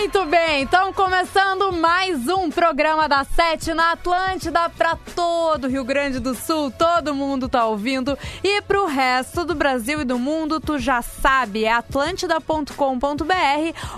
[0.00, 5.84] Muito bem, então começando mais um programa da Sete na Atlântida para todo o Rio
[5.84, 10.58] Grande do Sul, todo mundo tá ouvindo e pro resto do Brasil e do mundo,
[10.58, 12.74] tu já sabe, é atlântida.com.br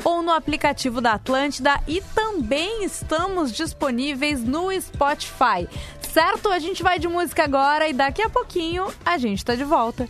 [0.02, 5.68] ou no aplicativo da Atlântida e também estamos disponíveis no Spotify.
[6.00, 6.48] Certo?
[6.50, 10.08] A gente vai de música agora e daqui a pouquinho a gente tá de volta.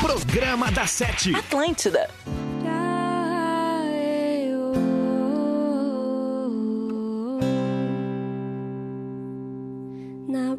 [0.00, 1.32] Programa da Sete.
[1.32, 2.10] Atlântida.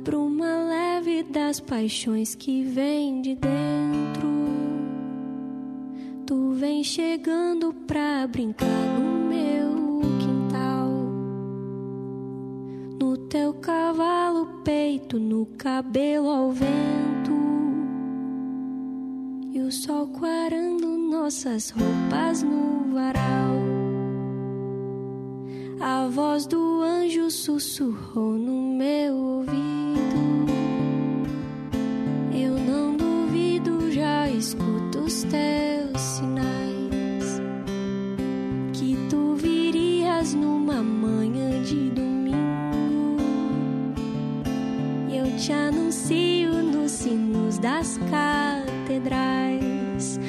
[0.04, 4.30] Bruma leve das paixões que vem de dentro,
[6.26, 10.90] tu vem chegando pra brincar no meu quintal.
[13.00, 17.34] No teu cavalo peito, no cabelo ao vento,
[19.54, 23.83] e o sol quarando nossas roupas no varal.
[25.80, 29.54] A voz do anjo sussurrou no meu ouvido.
[32.34, 37.42] Eu não duvido, já escuto os teus sinais.
[38.74, 43.18] Que tu virias numa manhã de domingo.
[45.12, 50.20] Eu te anuncio nos sinos das catedrais.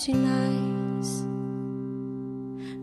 [0.00, 1.26] Sinais.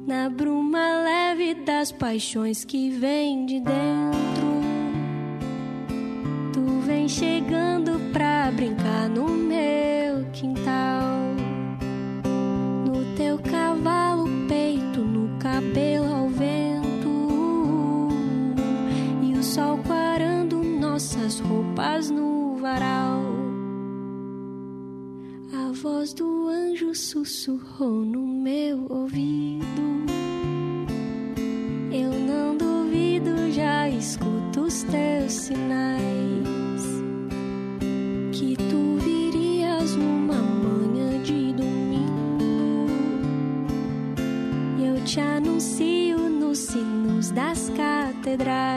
[0.05, 4.47] Na bruma leve das paixões que vem de dentro.
[6.53, 7.66] Tu vem chegando
[27.47, 30.05] sussurrou no meu ouvido.
[31.93, 36.83] Eu não duvido, já escuto os teus sinais.
[38.33, 42.89] Que tu virias numa manhã de domingo.
[44.77, 48.76] Eu te anuncio nos sinos das catedrais.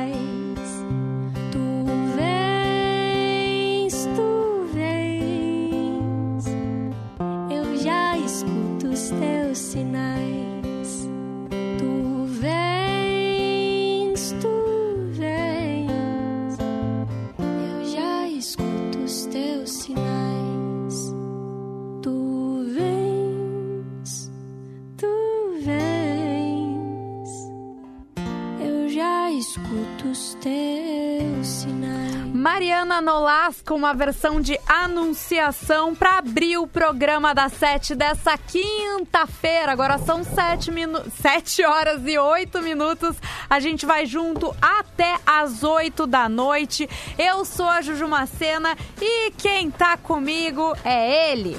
[32.81, 39.71] Mariana Nolasco, uma versão de anunciação para abrir o programa da Sete dessa quinta-feira.
[39.71, 40.99] Agora são sete, minu...
[41.21, 43.17] sete horas e oito minutos.
[43.51, 46.89] A gente vai junto até as oito da noite.
[47.19, 51.59] Eu sou a Juju Macena e quem tá comigo é ele.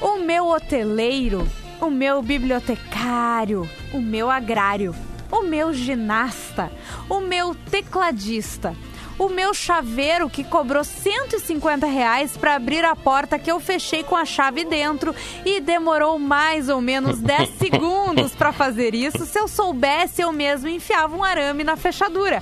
[0.00, 1.46] O meu hoteleiro,
[1.80, 4.92] o meu bibliotecário, o meu agrário,
[5.30, 6.70] o meu ginasta,
[7.08, 8.74] o meu tecladista,
[9.18, 14.14] o meu chaveiro que cobrou 150 reais para abrir a porta que eu fechei com
[14.16, 19.24] a chave dentro e demorou mais ou menos 10 segundos para fazer isso.
[19.24, 22.40] Se eu soubesse, eu mesmo enfiava um arame na fechadura.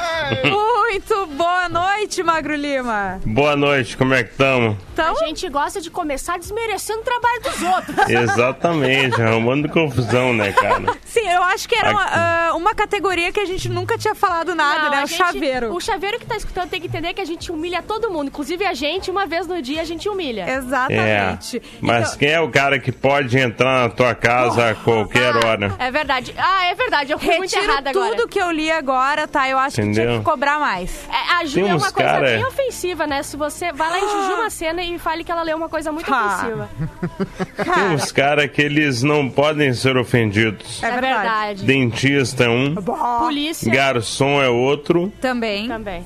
[0.51, 3.21] Muito boa noite, Magro Lima.
[3.25, 4.77] Boa noite, como é que estamos?
[4.93, 8.09] Então, A gente gosta de começar desmerecendo o trabalho dos outros.
[8.11, 10.97] Exatamente, arrumando confusão, né, cara?
[11.05, 14.55] sim, eu acho que era uma, ah, uma categoria que a gente nunca tinha falado
[14.55, 15.05] nada, Não, né?
[15.05, 15.75] O gente- chaveiro.
[15.75, 18.29] O chaveiro que tá escutando tem que entender que a gente humilha todo mundo.
[18.29, 20.43] Inclusive a gente, uma vez no dia, a gente humilha.
[20.49, 21.63] É, Exatamente.
[21.81, 25.75] mas Então- quem é o cara que pode entrar na tua casa a qualquer hora?
[25.79, 26.35] É verdade.
[26.37, 27.13] Ah, é verdade.
[27.13, 28.29] Eu fui muito Retiro errada tudo agora.
[28.29, 29.49] que eu li agora, tá?
[29.49, 30.19] Eu acho que tinha Entendeu?
[30.19, 31.07] que cobrar mais.
[31.09, 33.23] É, a Ju Tem é uns uma coisa cara- bem ofensiva, né?
[33.23, 36.13] Se você vai lá em Juju Macena e fale que ela leu uma coisa muito
[36.13, 36.37] Ah.
[36.39, 36.71] ofensiva.
[37.75, 40.83] Tem uns caras que eles não podem ser ofendidos.
[40.83, 41.65] é verdade.
[41.65, 45.69] Dentista é um, Polícia garçom é outro, Também.
[45.69, 46.05] também.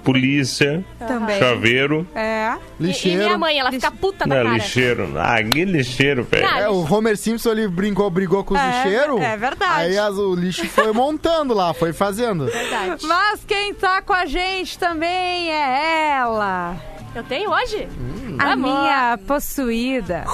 [0.00, 1.38] Polícia, Também.
[1.38, 2.54] chaveiro, É.
[2.78, 3.24] E, e Lixeiro.
[3.24, 4.54] minha mãe, ela fica puta da né, cara.
[4.54, 5.12] lixeiro.
[5.18, 6.44] Ah, que lixeiro, velho.
[6.46, 9.20] É, o Homer Simpson ele brincou, brigou com os É, lixeiros.
[9.20, 9.80] é verdade.
[9.82, 12.46] Aí as- o lixo foi montando lá, foi fazendo.
[12.46, 13.06] Verdade.
[13.06, 16.76] Mas quem tá com a gente também é ela.
[17.14, 17.88] Eu tenho hoje?
[18.38, 18.56] A Amor.
[18.80, 20.24] minha possuída.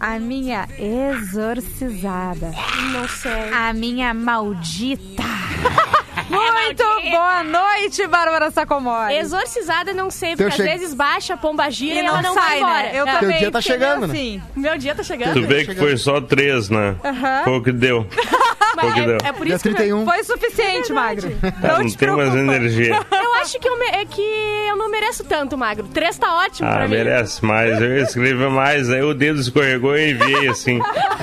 [0.00, 2.50] A minha exorcizada.
[2.92, 3.50] Não sei.
[3.52, 5.22] A minha maldita.
[6.30, 7.10] Muito maldita.
[7.10, 9.14] boa noite, Bárbara Sacomori.
[9.16, 12.22] Exorcizada, não sei, Teu porque às che- vezes baixa, a pomba gira e, E ela
[12.22, 12.82] não sai, vai embora.
[12.84, 12.90] né?
[12.94, 13.18] Eu É.
[13.18, 13.38] também.
[13.38, 14.12] dia tá chegando, né?
[14.14, 14.42] assim.
[14.56, 15.32] Meu dia tá chegando.
[15.34, 16.94] Tu vê que foi só três, né?
[17.04, 17.40] Aham.
[17.44, 18.06] Foi o que deu.
[18.80, 19.18] Foi o que deu.
[19.24, 20.04] é, é por Dia isso que 31.
[20.06, 21.36] Foi suficiente, Magro.
[21.42, 22.54] Ah, Não não te tem mais preocupa.
[22.54, 22.94] energia.
[23.12, 24.22] eu acho que eu, me- é que
[24.68, 25.88] eu não mereço tanto, Magro.
[25.88, 26.94] Três tá ótimo Ah, pra mim.
[26.94, 27.78] merece mais.
[27.80, 30.80] Eu escrevi mais, aí o dedo escorregou e enviei assim.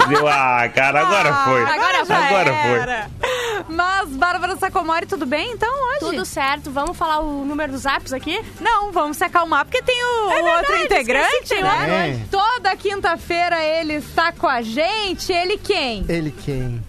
[0.10, 1.64] Deu, ah, cara, agora foi.
[1.64, 3.68] agora já Agora foi.
[3.70, 6.00] Mas, Bárbara Sacomori, tudo bem então hoje?
[6.00, 6.72] Tudo certo.
[6.72, 8.44] Vamos falar o número dos apps aqui?
[8.60, 11.72] Não, vamos se acalmar, porque tem o, o outro verdade, integrante, esqueci, tem né?
[11.72, 12.28] outro hoje.
[12.32, 15.32] Toda quinta-feira ele está com a gente.
[15.32, 16.06] Ele quem?
[16.10, 16.84] Ele quem?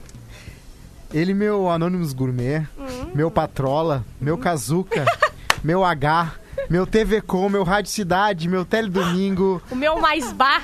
[1.12, 2.66] Ele, meu Anonymous Gourmet,
[3.14, 5.06] meu Patrola, meu Kazuca,
[5.64, 6.32] meu H,
[6.69, 10.60] meu TV Com, meu Rádio Cidade, meu Teledomingo, O meu mais bar.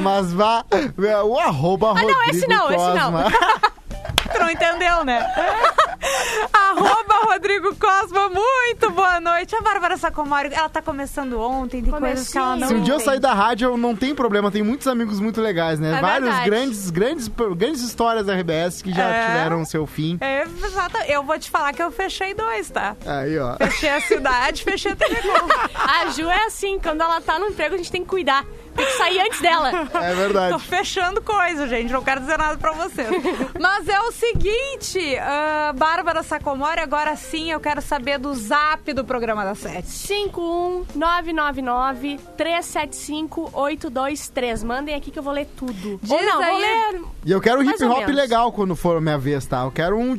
[0.00, 0.64] mas vá,
[1.24, 3.12] o arroba Ah, não, Rodrigo esse não, esse não.
[3.12, 3.24] Cosma.
[4.32, 5.20] Tu não entendeu, né?
[6.52, 9.54] Arroba Rodrigo Cosma, muito boa noite.
[9.54, 12.94] A Bárbara Sacomori, ela tá começando ontem, tem coisas que ela não Se um dia
[12.94, 15.98] eu sair da rádio, não tem problema, tem muitos amigos muito legais, né?
[15.98, 16.50] É Vários verdade.
[16.50, 19.26] grandes, grandes, grandes histórias da RBS que já É.
[19.26, 20.18] tiveram seu fim.
[20.20, 20.96] É, exato.
[21.08, 22.96] Eu vou te falar que eu fechei dois, tá?
[23.06, 23.56] Aí, ó.
[23.56, 25.14] Fechei a cidade, fechei a TV.
[25.74, 28.44] A Ju é assim, quando ela tá no emprego, a gente tem que cuidar.
[28.74, 29.70] Tem que sair antes dela.
[29.94, 30.58] É Tô verdade.
[30.64, 31.92] fechando coisa, gente.
[31.92, 33.08] Não quero dizer nada pra vocês.
[33.60, 39.04] Mas é o seguinte, ah, Bárbara Sacomori, agora sim eu quero saber do zap do
[39.04, 39.88] programa da Sete.
[43.34, 44.64] 51999-375-823.
[44.64, 45.98] Mandem aqui que eu vou ler tudo.
[46.02, 46.50] Diz Ou não, aí.
[46.50, 47.02] vou ler...
[47.24, 49.62] E eu quero hip hop legal quando for minha vez, tá?
[49.62, 50.14] Eu quero um.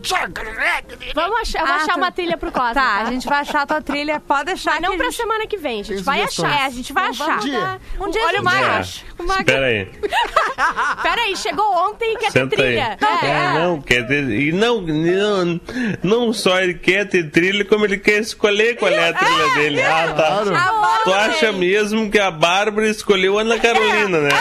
[1.14, 1.98] Vamos achar, eu vou Ah, achar tá.
[1.98, 2.74] uma trilha pro Cosmo.
[2.74, 5.18] Tá, a gente vai achar a tua trilha, pode deixar Mas não pra gente...
[5.18, 6.02] semana que vem, gente.
[6.02, 6.50] Vai achar.
[6.52, 7.26] É, a gente vai Não achar.
[7.28, 7.80] vamos Dia.
[8.00, 9.04] Um dia a Olha acha.
[9.18, 9.24] O.
[9.34, 9.86] Espera aí.
[11.04, 12.68] Pera aí, chegou ontem e quer Senta ter aí.
[12.76, 12.98] trilha.
[13.24, 13.54] É, É.
[13.60, 14.24] não, quer ter.
[14.30, 15.62] E não, não,
[16.04, 19.82] não só ele quer ter trilha, como ele quer escolher qual é a trilha dele.
[19.82, 20.42] Ah, tá.
[20.46, 21.04] Claro.
[21.04, 24.30] Tu acha mesmo que a Bárbara escolheu a Ana Carolina, né?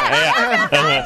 [0.72, 1.04] É.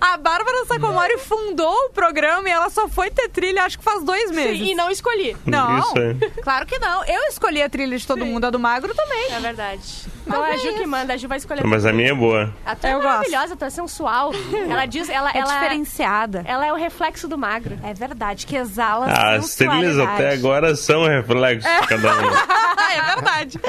[0.00, 4.02] A Bárbara Sacomori fundou o programa e ela só foi ter trilha, acho que faz
[4.02, 4.58] dois meses.
[4.58, 5.36] Sim, e não escolhi.
[5.44, 6.30] Não, Isso aí.
[6.42, 7.04] claro que não.
[7.04, 9.32] Eu escolhi a trilha de todo mundo, a do Magro também.
[9.32, 9.80] É verdade.
[10.26, 10.88] Então Mas é é a Ju que isso.
[10.88, 11.64] manda, a Ju vai escolher.
[11.66, 12.54] Mas a minha é boa.
[12.64, 14.32] A tua é maravilhosa, a tua é sensual.
[14.68, 16.42] Ela diz, ela, É ela, diferenciada.
[16.46, 17.78] ela é o reflexo do magro.
[17.82, 22.30] É verdade, que exala As trilhas até agora são reflexos de cada um.
[22.92, 23.60] é verdade.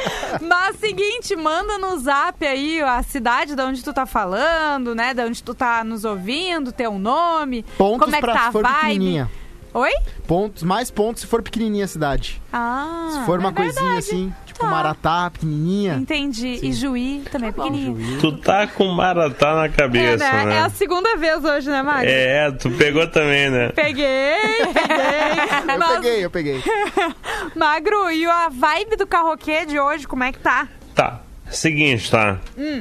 [0.41, 5.13] Mas seguinte, manda no zap aí a cidade de onde tu tá falando, né?
[5.13, 7.63] De onde tu tá nos ouvindo, teu nome.
[7.77, 8.73] Pontos como é que pra tá se a vibe.
[8.75, 9.31] pequenininha.
[9.73, 9.91] Oi?
[10.27, 12.41] Pontos, mais pontos se for pequenininha a cidade.
[12.51, 13.97] Ah, Se for uma é coisinha verdade.
[14.00, 14.69] assim, Tá.
[14.69, 15.95] Maratá, pequenininha.
[15.95, 16.59] Entendi.
[16.63, 18.19] E Juí também é pequenininho.
[18.19, 20.55] Tu tá com maratá na É, cabeça, né?
[20.55, 20.69] É a né?
[20.69, 22.09] segunda vez hoje, né, Magro?
[22.09, 23.69] É, tu pegou também, né?
[23.69, 24.35] Peguei,
[24.73, 25.71] peguei.
[25.73, 26.63] Eu Mas, peguei, eu peguei.
[27.55, 30.67] Magro, e a vibe do carroquê de hoje, como é que tá?
[30.93, 31.21] Tá.
[31.51, 32.38] Seguinte, tá?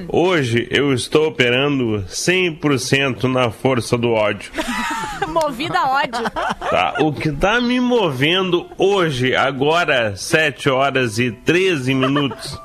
[0.09, 4.51] Hoje eu estou operando 100% na força do ódio.
[5.29, 6.31] Movida a ódio.
[6.31, 6.95] Tá?
[7.01, 12.59] O que tá me movendo hoje, agora, 7 horas e 13 minutos,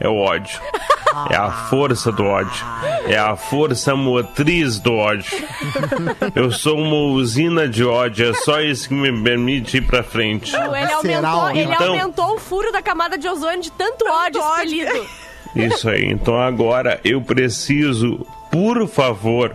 [0.00, 0.60] é o ódio.
[1.28, 2.64] É a força do ódio.
[3.06, 5.30] É a força motriz do ódio.
[6.34, 10.54] Eu sou uma usina de ódio, é só isso que me permite ir pra frente.
[10.56, 14.82] Ele aumentou, ele Então- aumentou o furo da camada de ozônio de tanto, ódio ódio.
[14.86, 15.06] expelido.
[15.54, 16.06] Isso aí.
[16.06, 19.54] Então agora eu preciso, por favor,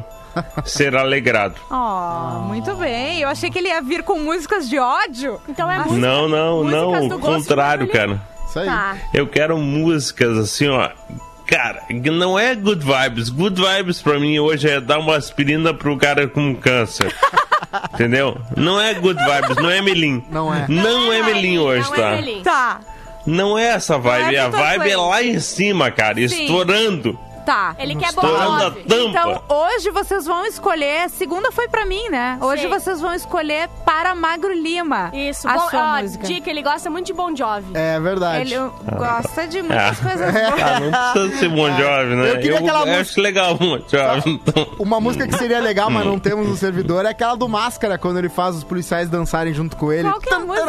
[0.66, 1.56] ser alegrado.
[1.70, 3.22] Oh, muito bem.
[3.22, 5.40] Eu achei que ele ia vir com músicas de ódio.
[5.48, 5.96] Então é música.
[5.96, 7.08] Não, não, não.
[7.08, 8.22] O contrário, cara.
[8.48, 8.66] Isso aí.
[8.66, 8.98] Tá.
[9.14, 10.90] Eu quero músicas assim, ó.
[11.46, 13.30] Cara, não é good vibes.
[13.30, 17.14] Good vibes pra mim hoje é dar uma aspirina pro cara com câncer.
[17.94, 18.38] Entendeu?
[18.56, 20.24] Não é good vibes, não é melim.
[20.30, 20.66] Não é.
[20.68, 22.14] Não é melim hoje, não tá?
[22.14, 22.44] É Melim.
[22.44, 22.80] Tá.
[23.28, 24.24] Não é essa vibe.
[24.24, 24.96] Não é a vibe é Clay.
[24.96, 26.44] lá em cima, cara, Sim.
[26.44, 27.20] estourando.
[27.48, 27.76] Tá.
[27.80, 28.76] Ele quer tampa.
[28.86, 31.10] Então, hoje vocês vão escolher.
[31.10, 32.38] Segunda foi pra mim, né?
[32.42, 32.68] Hoje Sim.
[32.68, 35.12] vocês vão escolher para Magro Lima.
[35.14, 36.28] Isso, a bom, sua ó, música.
[36.28, 37.72] dica, ele gosta muito de Bon Jovi.
[37.74, 38.54] É verdade.
[38.54, 40.04] Ele gosta de muitas É.
[40.04, 40.58] coisas boas.
[40.68, 42.32] Ah, não precisa ser Bon Jovi, né?
[42.32, 44.30] Eu queria aquela música- acho legal Bon Jovi.
[44.48, 44.68] Então.
[44.78, 45.92] Uma música que seria legal, Hum.
[45.94, 49.54] mas não temos no servidor, é aquela do Máscara, quando ele faz os policiais dançarem
[49.54, 50.10] junto com ele.
[50.10, 50.66] Qual que é a música?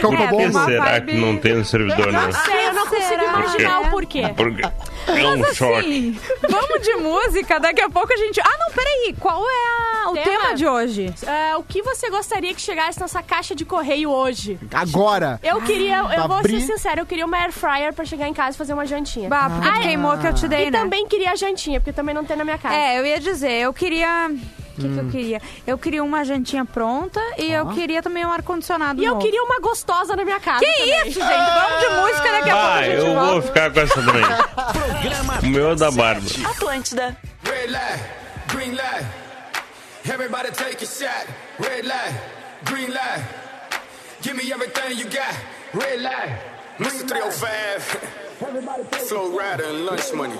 [0.00, 0.64] Como É, Por bom?
[0.64, 2.20] será que não tem no servidor, né?
[2.22, 3.24] Não sei, eu não consigo Será?
[3.24, 4.22] imaginar o porquê.
[4.36, 5.78] Porque é um Mas choque.
[5.78, 8.40] assim, vamos de música, daqui a pouco a gente.
[8.40, 9.14] Ah, não, peraí.
[9.18, 10.24] Qual é a- o Tema?
[10.24, 11.14] tema de hoje?
[11.26, 14.58] Ah, o que você gostaria que chegasse nessa caixa de correio hoje?
[14.72, 15.38] Agora.
[15.42, 18.34] Eu queria, eu vou abrir- ser sincera, eu queria uma air fryer pra chegar em
[18.34, 19.28] casa e fazer uma jantinha.
[19.28, 20.78] Bah, porque tu queimou que eu te dei, e né?
[20.78, 22.74] também queria a jantinha, porque também não tem na minha casa.
[22.74, 24.30] É, eu ia dizer, eu queria.
[24.86, 25.04] O que, que Hum.
[25.06, 25.42] eu queria?
[25.66, 29.00] Eu queria uma jantinha pronta e eu queria também um ar-condicionado.
[29.00, 29.24] E eu novo.
[29.24, 30.60] queria uma gostosa na minha casa.
[30.60, 31.08] Que também.
[31.08, 31.28] isso, gente?
[31.28, 33.30] Vamos de música daqui a pouco a Ah, gente eu volta.
[33.32, 34.24] vou ficar com essa também.
[35.42, 36.48] O meu é da Bárbara.
[36.50, 37.16] Atlântida.
[37.44, 38.02] Red light,
[38.48, 39.06] green light.
[40.04, 41.26] Everybody take a shot.
[41.60, 42.14] Red light,
[42.64, 43.24] green light.
[44.22, 45.34] Give me everything you got.
[45.74, 46.38] Red light.
[46.78, 47.06] Mr.
[47.06, 47.98] 305.
[49.08, 50.34] Flow rider and lunch money.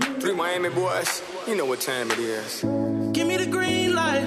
[0.00, 1.22] Three Miami boys.
[1.46, 2.60] You know what time it is.
[3.12, 4.24] Give me the green light.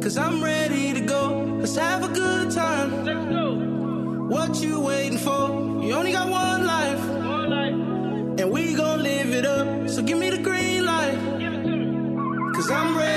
[0.00, 1.56] Cause I'm ready to go.
[1.60, 4.28] Let's have a good time.
[4.30, 5.82] What you waiting for?
[5.84, 7.02] You only got one life.
[8.40, 9.90] And we gon' live it up.
[9.90, 11.18] So give me the green light.
[12.54, 13.11] Cause I'm ready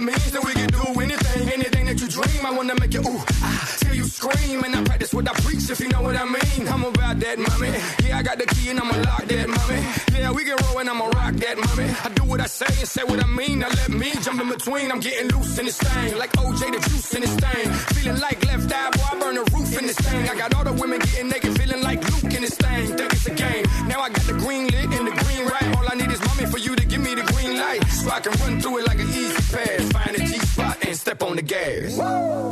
[0.00, 0.30] that means.
[0.30, 2.46] That we can do anything, anything that you dream.
[2.46, 4.62] I wanna make you ooh, ah, till you scream.
[4.64, 6.68] And I practice what I preach, if you know what I mean.
[6.68, 7.70] I'm about that, mommy.
[8.06, 9.80] Yeah, I got the key and I'ma lock that, mommy.
[10.14, 11.90] Yeah, we can roll and I'ma rock that, mommy.
[12.04, 13.58] I do what I say and say what I mean.
[13.58, 14.92] Now let me jump in between.
[14.92, 17.66] I'm getting loose in this thing, like OJ the juice in this thing.
[17.94, 20.28] Feeling like left eye, boy, I burn the roof in this thing.
[20.28, 22.86] I got all the women getting naked, feeling like Luke in this thing.
[22.96, 23.64] Think it's a game.
[23.88, 25.68] Now I got the green lit and the green right.
[25.76, 28.20] All I need is mommy for you to give me the green light, so I
[28.20, 29.92] can run through it like an easy pass.
[29.92, 31.96] Find a G spot and step on the gas.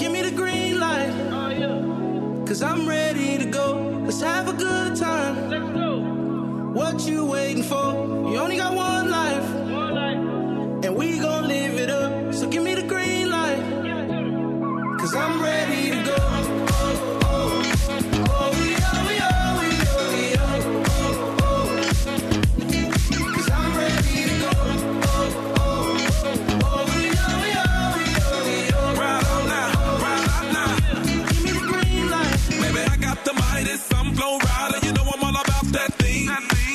[0.00, 1.12] Give me the green light.
[2.47, 4.02] Cause I'm ready to go.
[4.05, 6.75] Let's have a good time.
[6.75, 7.93] What you waiting for?
[8.31, 9.49] You only got one life.
[10.85, 12.35] And we gon' live it up.
[12.35, 13.62] So give me the green light.
[15.00, 16.17] Cause I'm ready to go.
[16.19, 18.68] Oh, oh, oh, oh.
[34.19, 34.85] Flow rider.
[34.85, 36.27] You know I'm all about that thing.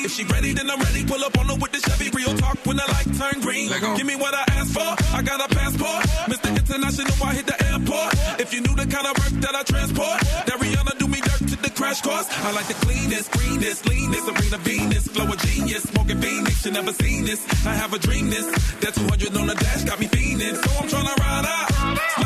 [0.04, 1.04] If she ready, then I'm ready.
[1.04, 2.08] Pull up on her with the Chevy.
[2.08, 3.68] Real talk when the light turn green.
[3.68, 4.88] Give me what I asked for.
[5.12, 6.00] I got a passport.
[6.32, 6.48] Mr.
[6.56, 8.40] International, I hit the airport.
[8.40, 11.44] If you knew the kind of work that I transport, that Rihanna do me dirt
[11.52, 12.28] to the crash course.
[12.32, 16.64] I like the cleanest, greenest, leanest, Serena Venus, flow of genius, smoking Phoenix.
[16.64, 17.44] You never seen this.
[17.66, 18.46] I have a dream this.
[18.80, 20.56] That 200 on the dash got me fiending.
[20.64, 22.23] So I'm tryna ride out,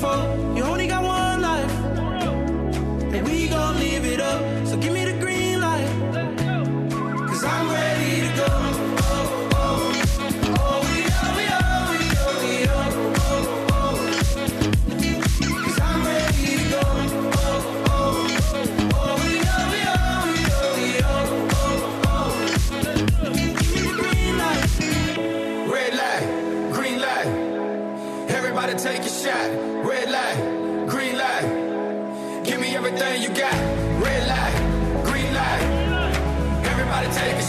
[0.00, 0.16] for?
[0.56, 1.74] You only got one life.
[3.14, 4.66] And we gon' live it up.
[4.66, 5.88] So give me the green light.
[7.28, 8.69] Cause I'm ready to go.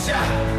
[0.04, 0.51] Everybody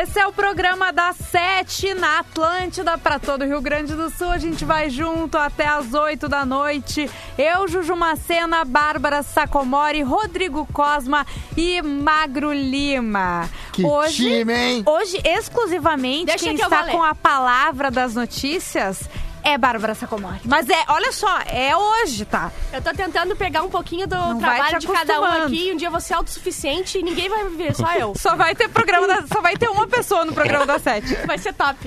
[0.00, 4.30] Esse é o programa da Sete na Atlântida para todo o Rio Grande do Sul.
[4.30, 7.10] A gente vai junto até as 8 da noite.
[7.36, 11.26] Eu, Juju Macena, Bárbara Sacomori, Rodrigo Cosma
[11.56, 13.50] e Magro Lima.
[13.72, 14.82] Que time, hein?
[14.86, 19.00] Hoje, exclusivamente, Deixa quem que eu está com a palavra das notícias
[19.48, 20.40] é Bárbara Sacomori.
[20.44, 22.52] Mas é, olha só, é hoje, tá?
[22.72, 25.72] Eu tô tentando pegar um pouquinho do Não trabalho de cada um aqui.
[25.72, 28.14] Um dia eu vou ser autossuficiente e ninguém vai me ver, só eu.
[28.18, 31.14] Só vai ter programa da, só vai ter uma pessoa no programa da Sete.
[31.26, 31.78] Vai ser top.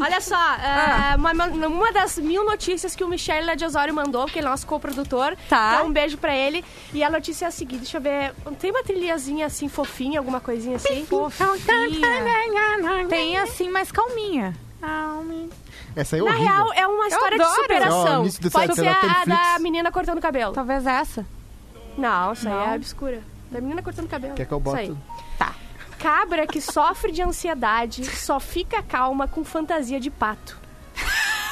[0.00, 1.12] Olha só, Ah.
[1.12, 4.50] é, uma, uma das mil notícias que o Michele de Osório mandou, que ele é
[4.50, 5.36] nosso co-produtor.
[5.48, 5.74] Tá.
[5.74, 6.64] Então, um beijo pra ele.
[6.92, 8.32] E a notícia é a seguinte, deixa eu ver.
[8.60, 11.04] Tem uma trilhazinha assim, fofinha, alguma coisinha assim?
[13.08, 14.54] Tem assim, mais calminha.
[15.94, 16.52] Essa aí é Na horrível.
[16.52, 17.62] real, é uma história de adoro.
[17.62, 18.22] Superação.
[18.52, 19.26] Pode ser da a Netflix.
[19.26, 20.52] da menina cortando o cabelo.
[20.52, 21.26] Talvez essa.
[21.98, 23.22] Não, isso aí é obscura.
[23.50, 24.34] Da menina cortando o cabelo.
[24.34, 24.78] Quer que eu Isso bote?
[24.80, 24.96] aí.
[25.38, 25.54] Tá.
[25.98, 30.56] Cabra que sofre de ansiedade só fica calma com fantasia de pato.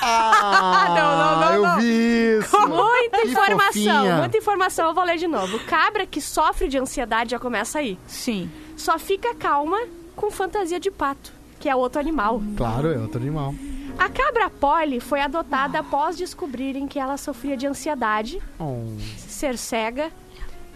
[0.03, 1.77] Ah, não, não, não, eu não.
[1.79, 2.59] vi isso.
[2.69, 4.17] Muita Que informação, fofinha.
[4.17, 4.89] muita informação.
[4.89, 5.59] Eu vou ler de novo.
[5.67, 7.99] Cabra que sofre de ansiedade já começa aí.
[8.07, 8.51] Sim.
[8.77, 9.79] Só fica calma
[10.17, 12.41] com fantasia de pato, que é outro animal.
[12.57, 13.55] Claro, é outro animal.
[14.01, 18.97] A cabra Polly foi adotada após descobrirem que ela sofria de ansiedade, Oh.
[19.19, 20.11] ser cega,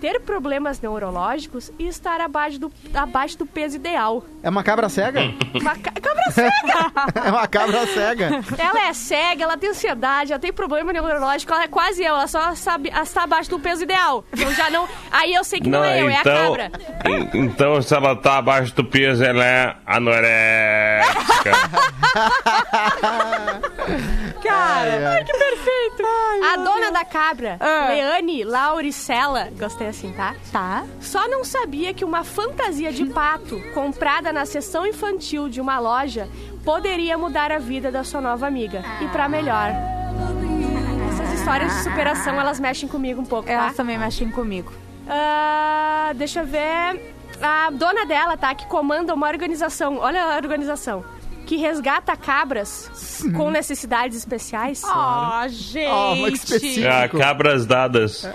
[0.01, 4.25] ter problemas neurológicos e estar abaixo do, abaixo do peso ideal.
[4.43, 5.21] É uma cabra cega?
[5.61, 6.93] Uma ca- cabra cega!
[7.27, 8.31] é uma cabra cega.
[8.59, 12.27] Ela é cega, ela tem ansiedade, ela tem problema neurológico, ela é quase eu, ela
[12.27, 14.25] só sabe, ela está abaixo do peso ideal.
[14.37, 14.89] Eu já não.
[15.11, 16.71] Aí eu sei que não, é eu, é a então, cabra.
[17.07, 21.53] en- então, se ela tá abaixo do peso, ela é anorética.
[24.43, 26.03] Cara, Ai, que perfeito!
[26.53, 27.87] a dona da cabra, Ah.
[27.89, 30.35] Leane Lauricella, gostei assim, tá?
[30.53, 30.85] tá.
[31.01, 36.29] Só não sabia que uma fantasia de pato comprada na seção infantil de uma loja
[36.65, 38.83] poderia mudar a vida da sua nova amiga.
[39.01, 39.71] E pra melhor.
[41.13, 43.53] Essas histórias de superação, elas mexem comigo um pouco, tá?
[43.55, 44.73] Elas também mexem comigo.
[45.09, 47.15] Ah, deixa eu ver.
[47.43, 48.55] A dona dela, tá?
[48.55, 49.99] Que comanda uma organização.
[49.99, 51.05] Olha a organização.
[51.47, 52.91] Que resgata cabras
[53.37, 54.83] com necessidades especiais.
[54.85, 55.87] Ó, gente.
[55.89, 56.87] Ó, mas que específico.
[56.87, 58.25] É, cabras dadas.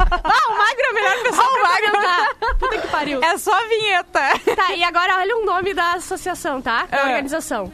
[0.00, 2.34] Ah, o Magro é a melhor pessoa pra perguntar.
[2.58, 3.22] Puta que pariu.
[3.22, 4.20] É só a vinheta.
[4.56, 6.86] Tá, e agora olha o nome da associação, tá?
[6.86, 7.02] Da É.
[7.02, 7.72] organização.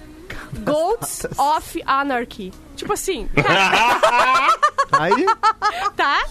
[0.60, 2.52] Goats of Anarchy.
[2.76, 3.28] Tipo assim,
[4.98, 5.26] Aí,
[5.96, 6.24] tá?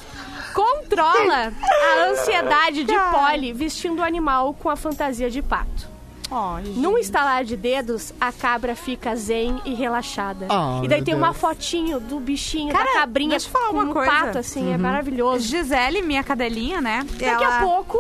[0.54, 5.88] Controla a ansiedade de Polly vestindo o animal com a fantasia de pato.
[6.32, 10.48] Ó, Num estalar de dedos, a cabra fica zen e relaxada.
[10.50, 11.38] Ah, e daí tem uma Deus.
[11.38, 14.12] fotinho do bichinho, Cara, da cabrinha deixa eu falar com uma um coisa.
[14.12, 15.46] pato, assim, é maravilhoso.
[15.48, 17.06] Gisele, minha cadelinha, né?
[17.12, 17.60] Daqui ela...
[17.60, 18.00] a pouco,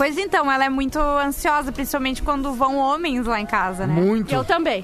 [0.00, 3.92] Pois então, ela é muito ansiosa, principalmente quando vão homens lá em casa, né?
[3.92, 4.34] muito.
[4.34, 4.82] eu também.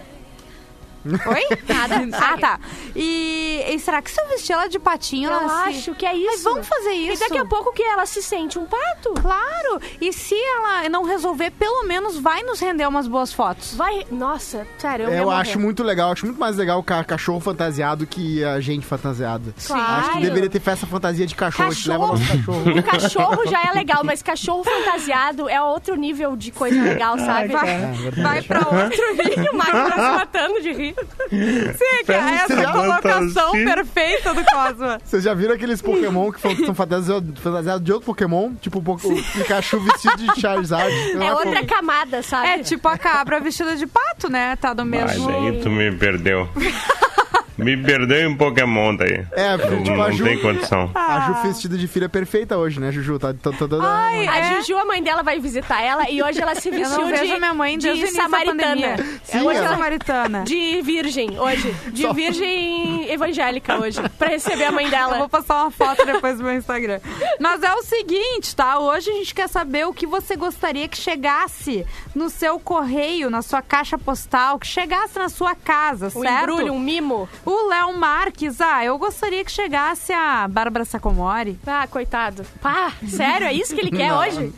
[1.26, 1.58] Oi?
[1.68, 2.08] Nada.
[2.18, 2.60] ah, tá.
[2.94, 6.06] E, e será que se eu vestir ela de patinho, Eu ela se- acho que
[6.06, 6.26] é isso.
[6.26, 7.22] Mas vamos fazer isso.
[7.24, 9.80] E daqui a pouco que ela se sente um pato, Claro!
[10.00, 13.74] E se ela não resolver, pelo menos vai nos render umas boas fotos.
[13.74, 14.06] vai...
[14.10, 15.36] Nossa, sério, eu, Eu, ia morrer.
[15.40, 19.54] acho muito legal, acho muito mais legal o ca- cachorro fantasiado que a gente fantasiada.
[19.66, 20.00] Claro.
[20.06, 21.68] Acho que deveria ter festa fantasia de cachorro.
[21.70, 22.70] A gente leva Cachorro, nosso cachorro.
[22.78, 27.48] o cachorro já é legal, mas cachorro fantasiado é outro nível de coisa legal, sabe?
[27.48, 28.22] Vai, É verdade.
[28.22, 29.52] vai pra outro nível.
[29.52, 30.95] O Marco tá se matando de rir.
[31.30, 33.74] Sim, cara, essa é a colocação fantasia.
[33.74, 34.98] perfeita do Cosma.
[35.04, 38.54] Vocês já viram aqueles Pokémon que são- fantasiados fantasiados de outro Pokémon?
[38.54, 40.92] Tipo o, Pikachu vestido de Charizard.
[41.20, 42.48] É outra camada, sabe?
[42.48, 44.56] É tipo a cabra vestida de pato, né?
[44.56, 45.28] Tá do Mas mesmo.
[45.30, 46.48] aí tu me perdeu.
[47.58, 49.24] Me perdeu em Pokémon daí.
[49.32, 50.90] É, porque, Não, tipo, a não Ju, tem condição.
[50.94, 53.18] a Ju vestida de filha perfeita hoje, né, Juju?
[53.18, 53.66] Tá, tá, tá.
[53.80, 54.54] Ai, A é.
[54.56, 57.32] Juju, a mãe dela, vai visitar ela e hoje ela se Eu vestiu não vejo
[57.34, 58.62] de, minha mãe de samaritana.
[58.62, 58.96] pandemia.
[59.24, 60.44] Sim, É hoje ela- samaritana.
[60.44, 61.74] De virgem, hoje.
[61.92, 64.00] De Só- virgem evangélica hoje.
[64.18, 65.28] Pra receber a mãe Eu vou dela.
[65.28, 67.00] postar uma foto depois no meu Instagram.
[67.40, 68.78] Mas é o seguinte, tá?
[68.78, 73.42] Hoje a gente quer saber o que você gostaria que chegasse no seu correio, na
[73.42, 76.42] sua caixa postal, que chegasse na sua casa, Um certo?
[76.50, 77.28] embrulho, um mimo.
[77.46, 81.56] O Léo Marques, ah, eu gostaria que chegasse a Bárbara Sacomori.
[81.64, 82.44] Ah, coitado.
[82.60, 83.46] Pá, sério?
[83.46, 84.18] É isso que ele quer Não.
[84.18, 84.52] hoje?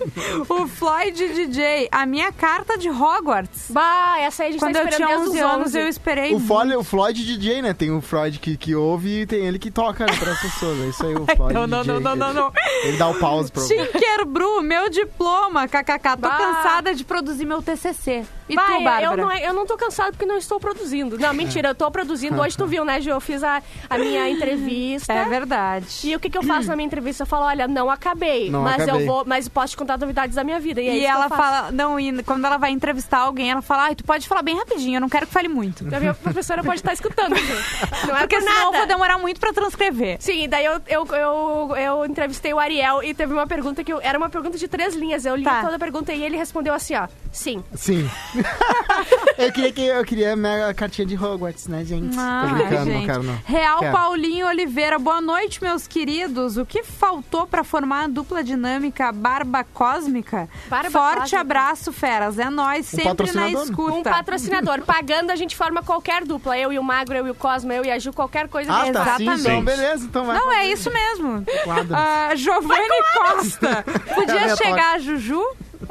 [0.48, 3.66] O Floyd DJ, a minha carta de Hogwarts.
[3.70, 5.78] Bah, essa aí a gente Quando tá eu esperando tinha desde 11 os anos, 11.
[5.80, 6.34] eu esperei.
[6.34, 7.74] O, Floyd, o Floyd DJ, né?
[7.74, 10.80] Tem o Floyd que, que ouve e tem ele que toca né, pras pessoas.
[10.80, 11.92] É isso aí, o Floyd Não, não, DJ.
[11.94, 12.52] não, não, não, não.
[12.84, 16.16] Ele dá o pause pra Tinker Bru, meu diploma, kkk.
[16.16, 16.38] Tô Bah.
[16.38, 18.24] cansada de produzir meu TCC.
[18.48, 19.16] E Vai, tu, eu, Bárbara?
[19.22, 21.18] não, eu não tô cansada porque não estou produzindo.
[21.18, 22.40] Não, mentira, eu tô produzindo.
[22.40, 23.10] Hoje tu viu, né, Ju?
[23.10, 25.12] Eu fiz a, a minha entrevista.
[25.12, 25.86] É verdade.
[26.04, 27.22] E o que, que eu faço na minha entrevista?
[27.22, 29.02] Eu falo, olha, não acabei, Não mas acabei.
[29.02, 30.80] eu vou, mas posso te contar novidades da minha vida.
[30.80, 31.42] E, é E isso que eu ela faço.
[31.42, 34.56] fala, não, e quando ela vai entrevistar alguém, ela fala, ai, tu pode falar bem
[34.56, 35.84] rapidinho, eu não quero que fale muito.
[35.94, 37.34] A minha professora pode estar escutando.
[38.06, 38.78] Não é Porque por senão eu nada.
[38.78, 40.16] vou demorar muito pra transcrever.
[40.20, 43.92] Sim, e daí eu, eu, eu, eu entrevistei o Ariel e teve uma pergunta que
[43.92, 45.24] eu, era uma pergunta de três linhas.
[45.26, 45.62] Eu li Tá.
[45.62, 47.08] toda a pergunta e ele respondeu assim, ó.
[47.32, 47.62] Sim.
[47.74, 48.08] Sim.
[49.38, 52.16] Eu queria que eu queria minha cartinha de Hogwarts, né, gente?
[52.18, 52.98] Ai, Tô brincando, gente.
[52.98, 53.38] não quero não.
[53.44, 53.92] Real Quero.
[53.96, 56.56] Paulinho Oliveira, boa noite, meus queridos.
[56.56, 60.48] O que faltou pra formar a dupla dinâmica Barba Cósmica?
[60.68, 61.40] Barba Forte Cósmica.
[61.40, 62.38] abraço, feras.
[62.38, 63.62] É nós, sempre na patrocinador?
[63.64, 63.92] escuta.
[63.94, 64.82] Um patrocinador.
[64.82, 66.58] Pagando, a gente forma qualquer dupla.
[66.58, 68.72] Eu e o Magro, eu e o Cosmo, eu e a Ju, qualquer coisa.
[68.72, 69.16] Ah, que tá faça.
[69.18, 69.64] sim, então Exatamente.
[69.64, 70.36] beleza, então vai.
[70.38, 71.44] Não, é isso mesmo.
[71.92, 73.84] Ah, Giovanni Costa.
[74.14, 75.42] Podia chegar a Juju?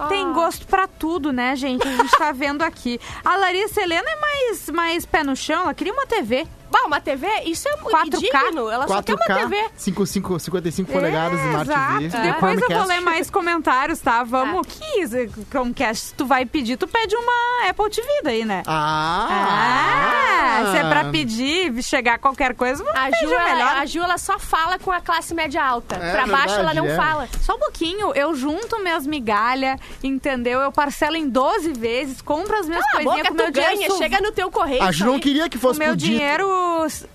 [0.10, 1.88] Tem gosto pra tudo, né, gente?
[1.88, 3.00] A gente tá vendo aqui.
[3.24, 6.46] A Larissa Helena é mais, mais pé no chão, ela queria uma TV.
[6.70, 8.18] Bah, uma TV, isso é 4K?
[8.20, 8.70] digno.
[8.70, 9.70] Ela só quer uma 4K, TV.
[9.78, 11.98] 55, 55 polegadas, Smart Exato.
[12.00, 12.18] TV.
[12.34, 14.24] Depois eu vou ler mais comentários, tá?
[14.24, 14.68] Vamos.
[14.68, 15.16] Que isso,
[15.50, 18.64] Chromecast, se tu vai pedir, tu pede uma Apple TV daí, né?
[18.66, 20.60] Ah!
[20.60, 23.50] Ah, se é pra pedir, chegar qualquer coisa, vamos A Ju, pedir melhor.
[23.50, 25.96] ela, a Ju, ela só fala com a classe média alta.
[25.96, 26.96] É pra baixo, ela verdade, não é.
[26.96, 27.30] fala.
[27.42, 30.60] Só um pouquinho, eu junto minhas migalhas, entendeu?
[30.60, 33.72] Eu parcelo em 12 vezes, compro as minhas Cala a coisinhas boca, com meu ganha,
[33.74, 33.98] dinheiro.
[33.98, 34.84] chega no teu correio.
[34.84, 36.12] A Ju não queria que O fosse meu pro dito.
[36.12, 36.48] dinheiro,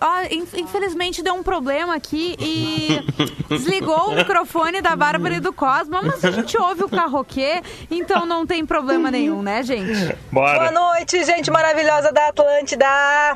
[0.01, 0.23] ó,
[0.57, 3.01] infelizmente deu um problema aqui e
[3.49, 8.25] desligou o microfone da Bárbara e do Cosmo, mas a gente ouve o carroquê, então
[8.27, 10.17] não tem problema nenhum, né, gente?
[10.31, 10.71] Bora.
[10.71, 12.87] Boa noite, gente maravilhosa da Atlântida.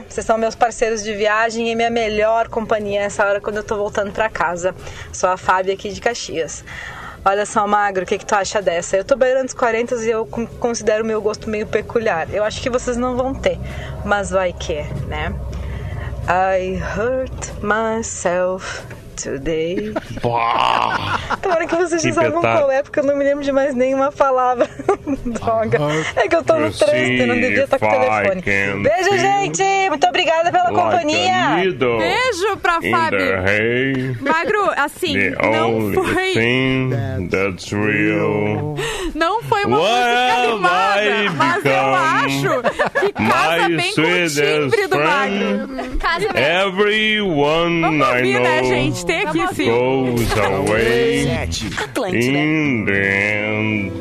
[0.09, 3.77] Vocês são meus parceiros de viagem e minha melhor companhia nessa hora quando eu tô
[3.77, 4.75] voltando pra casa.
[5.13, 6.65] Sou a Fábia aqui de Caxias.
[7.25, 8.97] Olha só, Magro, o que, que tu acha dessa?
[8.97, 12.33] Eu tô beirando os 40 e eu con- considero o meu gosto meio peculiar.
[12.33, 13.59] Eu acho que vocês não vão ter,
[14.05, 15.35] mas vai que, né?
[16.29, 18.85] I hurt myself
[19.17, 19.93] today.
[21.43, 24.13] Tomara que vocês já saibam qual é, porque eu não me lembro de mais nenhuma
[24.13, 24.69] palavra.
[25.27, 25.79] Droga.
[26.17, 28.43] É que eu tô no trânsito e não devia estar com o telefone.
[28.83, 29.89] Beijo, gente!
[29.89, 31.57] Muito obrigada pela Like companhia!
[31.99, 34.17] Beijo pra Fábio.
[34.21, 38.77] Magro, assim, The não only foi, thing that's real.
[39.15, 42.63] não foi uma What música animada, mas eu acho
[43.01, 44.99] que casa bem com o timbre do.
[44.99, 45.99] Magro.
[45.99, 46.39] Casa mesmo.
[46.39, 49.06] Everyone Vamos I ouvir, né, gente?
[49.07, 49.67] Know Tem aqui Vamos sim.
[49.67, 51.67] goes away Sete.
[52.15, 53.93] in the end.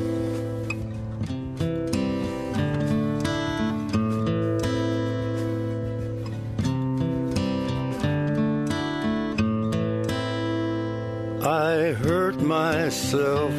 [11.44, 13.54] I hurt myself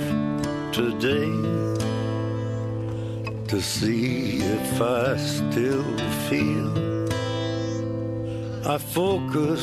[0.72, 1.30] today
[3.48, 5.85] to see if I still
[6.28, 7.06] feel.
[8.66, 9.62] I focus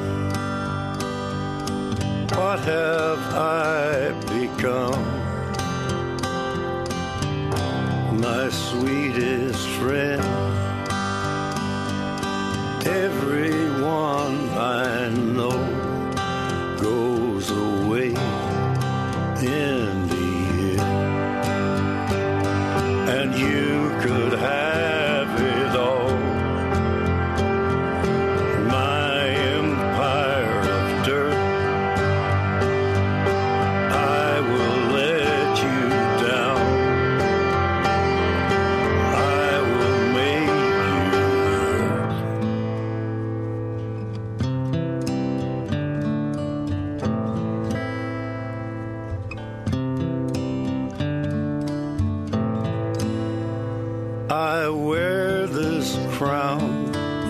[2.51, 5.03] What have I become?
[8.19, 10.21] My sweetest friend.
[12.85, 15.70] Everyone I know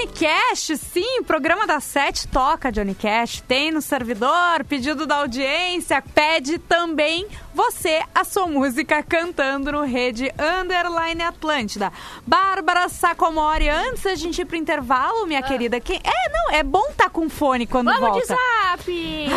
[0.00, 3.42] Johnny Cash, sim, o programa da Sete toca Johnny Cash.
[3.46, 10.32] Tem no servidor, pedido da audiência, pede também você a sua música cantando no Rede
[10.38, 11.92] Underline Atlântida.
[12.26, 16.00] Bárbara Sacomori, antes da gente ir pro intervalo, minha querida, quem...
[16.02, 18.20] é, não, é bom tá com fone quando Vamos volta.
[18.20, 19.30] de zap!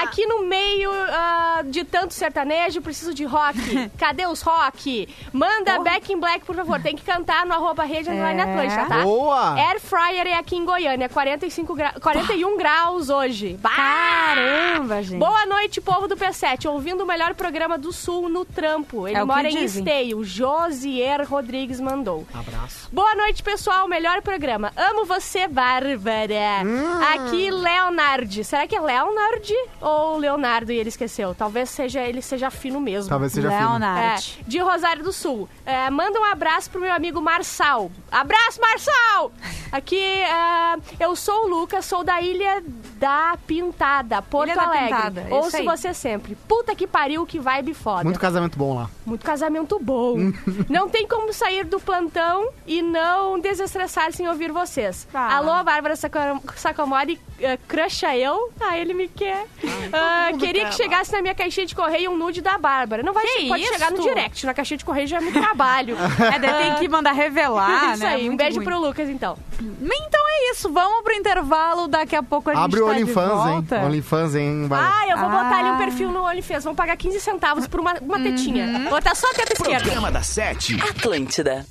[0.03, 3.91] Aqui no meio ah, de tanto sertanejo, preciso de rock.
[3.99, 5.09] Cadê os rock?
[5.33, 6.81] Manda Back in Black, por favor.
[6.81, 8.41] Tem que cantar no arroba rede É.
[8.43, 9.03] Atlântica, tá?
[9.03, 9.55] Boa!
[9.59, 11.95] Air Fryer é aqui em Goiânia, 45 gra...
[12.01, 13.59] 41 graus hoje.
[13.61, 13.71] Bah!
[13.75, 15.19] Caramba, gente.
[15.19, 16.71] Boa noite, povo do P7.
[16.71, 19.07] Ouvindo o melhor programa do Sul no trampo.
[19.07, 19.83] Ele É o que mora em dizem.
[19.83, 20.25] Esteio.
[20.25, 22.27] Josier Rodrigues mandou.
[22.33, 22.89] Abraço.
[22.93, 23.87] Boa noite, pessoal.
[23.89, 24.73] Melhor programa.
[24.77, 26.63] Amo você, Bárbara.
[26.65, 27.01] Hum.
[27.15, 28.45] Aqui, Leonard.
[28.45, 29.53] Será que é Leonard
[29.83, 31.35] ou Leonardo e ele esqueceu?
[31.35, 33.09] Talvez seja ele seja fino mesmo.
[33.09, 33.61] Talvez seja fino.
[33.61, 34.39] Leonard.
[34.41, 35.49] É, de Rosário do Sul.
[35.67, 37.91] É, manda um abraço pro meu amigo Marçal.
[38.11, 39.33] Abraço, Marçal!
[39.71, 42.63] Aqui, é, eu sou o Lucas, sou da Ilha
[42.97, 44.87] da Pintada, Porto Ilha da Alegre.
[44.89, 45.65] Pintada, isso Ouço aí.
[45.65, 46.37] você sempre.
[46.47, 48.05] Puta que pariu, que vibe foda.
[48.05, 48.91] Muito casamento bom lá.
[49.05, 50.17] Muito casamento bom.
[50.69, 55.09] não tem como sair do plantão e não desestressar sem ouvir vocês.
[55.13, 55.37] Ah.
[55.37, 56.19] Alô, Bárbara Saco-
[56.57, 58.53] Sacomori, uh, crusha eu?
[58.61, 59.47] Ah, ele me quer.
[59.93, 63.03] Ah, queria que chegasse na minha caixinha de correio um nude da Bárbara.
[63.03, 63.73] Não vai Que pode isso?
[63.73, 64.47] chegar no direct.
[64.47, 65.97] Na caixinha de correio já é muito trabalho.
[66.33, 68.09] É, daí tem que mandar revelar, isso né?
[68.15, 68.65] aí, um Muito beijo ruim.
[68.65, 69.37] pro Lucas, então.
[69.61, 73.03] Então é isso, vamos pro intervalo, daqui a pouco a gente Abre o tá de
[73.03, 73.67] OnlyFans, hein?
[73.85, 74.67] OnlyFans, hein?
[74.69, 74.81] Vai.
[74.83, 75.79] Ah, eu vou botar ali um Ah.
[75.79, 76.65] perfil no OnlyFans.
[76.65, 78.67] Vamos pagar 15 centavos por uma, uma tetinha.
[78.67, 78.85] Uhum.
[78.91, 79.83] Botar só a teta esquerda.
[79.83, 80.75] Programa da Sete.
[80.81, 81.67] Atlântida.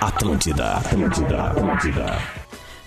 [0.00, 0.74] Atlântida.
[0.76, 1.42] Atlântida.
[1.50, 2.43] Atlântida.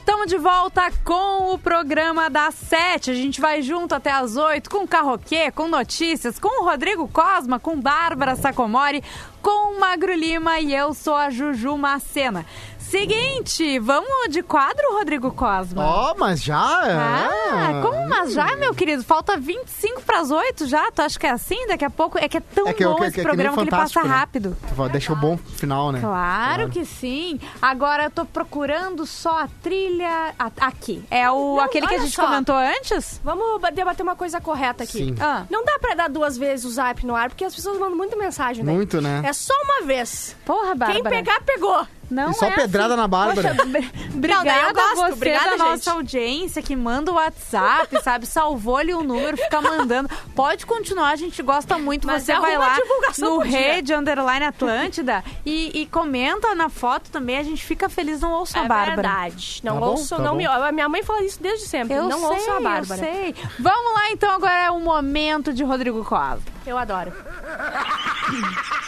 [0.08, 3.12] Estamos de volta com o programa das sete.
[3.12, 7.60] A gente vai junto até as oito com Carroquê, com notícias, com o Rodrigo Cosma,
[7.60, 9.04] com Bárbara Sacomori,
[9.42, 12.46] com o Magro Lima e eu sou a Juju Macena.
[12.90, 15.84] Seguinte, vamos de quadro, Rodrigo Cosma?
[15.86, 16.58] Ó, mas já?
[16.58, 17.82] Ah, é.
[17.82, 19.04] como mas já, meu querido?
[19.04, 20.90] Falta 25 para as 8 já?
[20.92, 21.68] Tu acha que é assim?
[21.68, 22.18] Daqui a pouco.
[22.18, 23.70] É que é tão É que, é bom que- esse que nem programa que ele
[23.72, 24.10] passa né?
[24.10, 24.58] rápido.
[24.92, 26.00] Deixa o bom final, né?
[26.00, 27.40] Claro que sim.
[27.62, 30.34] Agora eu tô procurando só a trilha.
[30.60, 31.04] aqui.
[31.12, 32.26] É o Não, aquele que a gente só.
[32.26, 33.20] comentou antes?
[33.24, 34.98] Vamos ba- debater uma coisa correta aqui.
[35.00, 35.16] Sim.
[35.20, 35.46] Ah.
[35.50, 38.16] Não dá pra dar duas vezes o zap no ar, porque as pessoas mandam muita
[38.16, 38.72] mensagem, né?
[38.72, 39.22] Muito, né?
[39.26, 40.36] É só uma vez.
[40.46, 40.94] Porra, Bárbara.
[40.94, 41.86] Quem pegar, pegou.
[42.10, 43.02] Não E só é pedrada assim.
[43.02, 43.56] na Bárbara.
[43.56, 43.70] Poxa,
[44.14, 45.60] obrigada daí eu gosto, a você obrigada, da gente.
[45.60, 48.26] nossa audiência que manda o WhatsApp, sabe?
[48.26, 50.10] Salvou ali o número, fica mandando.
[50.36, 52.08] Pode continuar, a gente gosta muito.
[52.08, 53.40] Mas você arruma vai lá a no.
[53.40, 57.38] Rede Underline Atlântida e, e comenta na foto também.
[57.38, 58.96] A gente fica feliz, não ouça a É Bárbara.
[58.96, 59.60] verdade.
[59.64, 60.38] Não Tá ouço, tá não bom.
[60.38, 60.46] me.
[60.46, 61.96] A minha mãe fala isso desde sempre.
[61.96, 63.02] Eu não sei, ouço a Bárbara.
[63.02, 63.36] eu sei.
[63.60, 66.40] Vamos lá, então, agora é o momento de Rodrigo Cosma.
[66.66, 67.12] Eu adoro.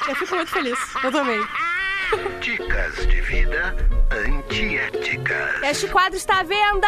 [0.08, 0.78] Eu fico muito feliz.
[1.04, 1.40] Eu também.
[2.42, 3.76] Dicas de vida
[4.12, 5.62] antiéticas.
[5.64, 6.88] Este quadro está à venda!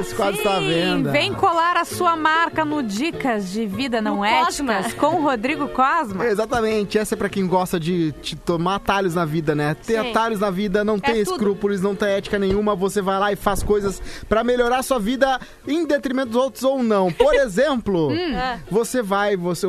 [0.00, 1.10] Esse quadro está à Sim, venda.
[1.12, 4.82] Vem colar a sua marca no Dicas de Vida Não No Éticas Cosma.
[4.98, 6.24] com o Rodrigo Cosma.
[6.26, 9.74] Exatamente, essa é pra quem gosta de, te tomar atalhos na vida, né?
[9.74, 10.10] Ter Sim.
[10.10, 11.34] atalhos na vida, não tem É tudo.
[11.34, 14.98] escrúpulos, não tem ética nenhuma, você vai lá e faz coisas pra melhorar a sua
[14.98, 17.12] vida em detrimento dos outros ou não.
[17.12, 18.34] Por exemplo, Hum.
[18.34, 18.58] É.
[18.70, 19.66] você vai, você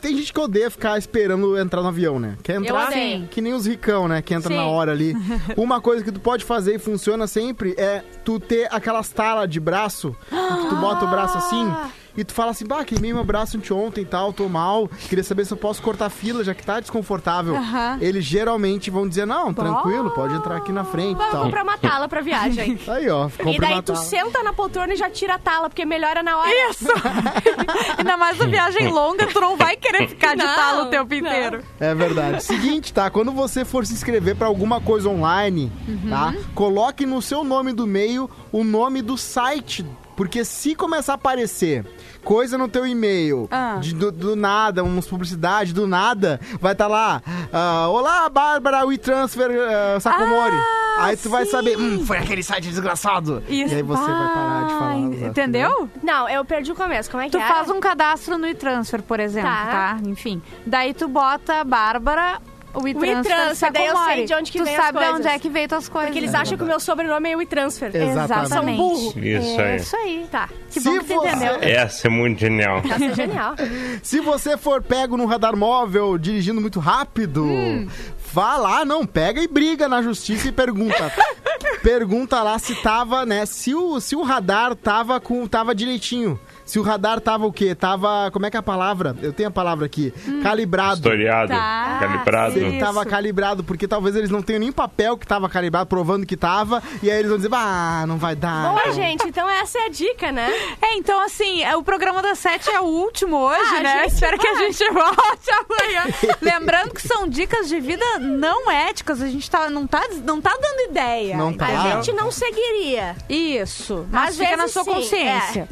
[0.00, 2.36] tem gente que odeia ficar esperando entrar no avião, né?
[2.42, 2.88] Quer entrar
[3.30, 4.22] que nem os ricão, né?
[4.22, 4.56] Que entra Sim.
[4.56, 5.14] na hora ali.
[5.56, 9.60] Uma coisa que tu pode fazer e funciona sempre é tu ter aquelas talas de
[9.60, 11.70] braço, que tu bota o braço assim.
[12.18, 14.88] E tu fala assim, bah, queimei meu braço anteontem e tal, tô mal.
[15.08, 17.54] Queria saber se eu posso cortar fila, já que tá desconfortável.
[18.00, 21.44] Eles geralmente vão dizer, não, tranquilo, pode entrar aqui na frente e Vou tal.
[21.44, 22.76] comprar uma tala pra viagem.
[22.88, 24.04] Aí, ó, compra E daí uma tu tala.
[24.04, 26.50] senta na poltrona e já tira a tala, porque melhora na hora.
[26.70, 26.88] Isso!
[27.96, 31.08] Ainda mais uma viagem longa, tu não vai querer ficar de Não, talo o tempo
[31.14, 31.18] não.
[31.20, 31.62] inteiro.
[31.78, 32.42] É verdade.
[32.42, 33.08] Seguinte, tá?
[33.10, 36.10] Quando você for se inscrever pra alguma coisa online, Uhum.
[36.10, 36.34] tá?
[36.54, 39.86] Coloque no seu nome do meio o nome do site.
[40.16, 41.86] Porque se começar a aparecer
[42.28, 43.78] coisa no teu e-mail, Ah.
[43.80, 49.48] de- do, do nada, umas publicidades do nada, vai estar lá, ah, olá, Bárbara, WeTransfer
[49.50, 50.54] uh, Sacomori.
[50.98, 53.42] aí tu vai saber, hum, foi aquele site desgraçado.
[53.48, 53.72] Isso.
[53.72, 54.98] E aí você vai parar de falar.
[54.98, 55.24] Exato.
[55.30, 55.88] Entendeu?
[56.02, 57.10] Não, eu perdi o começo.
[57.10, 57.48] Como é que Tu era?
[57.54, 59.96] faz um cadastro no e-transfer, por exemplo, Tá.
[59.96, 59.98] tá?
[60.04, 60.42] Enfim.
[60.66, 62.42] Daí tu bota Bárbara,
[62.74, 65.28] o e-transfer, e-transfer, daí eu sei de onde que tu vem as sabe de onde
[65.28, 66.08] é que veio tuas coisas.
[66.10, 67.90] Porque eles acham que o meu sobrenome é o e-transfer.
[67.94, 68.48] Exatamente.
[68.48, 69.18] São burro.
[69.18, 69.76] Isso é aí.
[69.76, 70.26] isso aí.
[70.30, 70.48] Tá.
[70.70, 71.56] Que Se bom que você- entendeu.
[71.62, 72.82] Essa é muito genial.
[72.84, 73.54] Essa é genial.
[74.02, 77.88] Se você for pego no radar móvel dirigindo muito rápido, Hum.
[78.32, 81.12] vá lá, não, pega e briga na justiça e pergunta.
[81.82, 86.38] pergunta lá se tava, né, se o, se o radar tava com tava direitinho.
[86.68, 87.74] Se o radar tava o quê?
[87.74, 89.16] Tava, como é que é a palavra?
[89.22, 90.12] Eu tenho a palavra aqui.
[90.42, 90.96] Calibrado.
[90.96, 91.96] Historiado, Tá.
[91.98, 92.52] calibrado.
[92.52, 92.80] Se ele Isso.
[92.84, 96.82] tava calibrado, porque talvez eles não tenham nem papel que tava calibrado, provando que tava,
[97.02, 98.68] e aí eles vão dizer, ah, não vai dar.
[98.68, 99.26] Boa, então." gente.
[99.26, 100.48] Então essa é a dica, né?
[100.80, 104.02] É, então assim, é, o programa das sete é o último hoje, Ah, né?
[104.02, 104.66] gente, Espero que a vai.
[104.72, 106.04] gente volte amanhã.
[106.40, 110.50] Lembrando que são dicas de vida não éticas, a gente tá, não, tá, não tá
[110.60, 111.36] dando ideia.
[111.36, 111.66] Não tá.
[111.66, 113.16] A gente não seguiria.
[113.28, 115.66] Isso, mas Às fica na sua sim, é.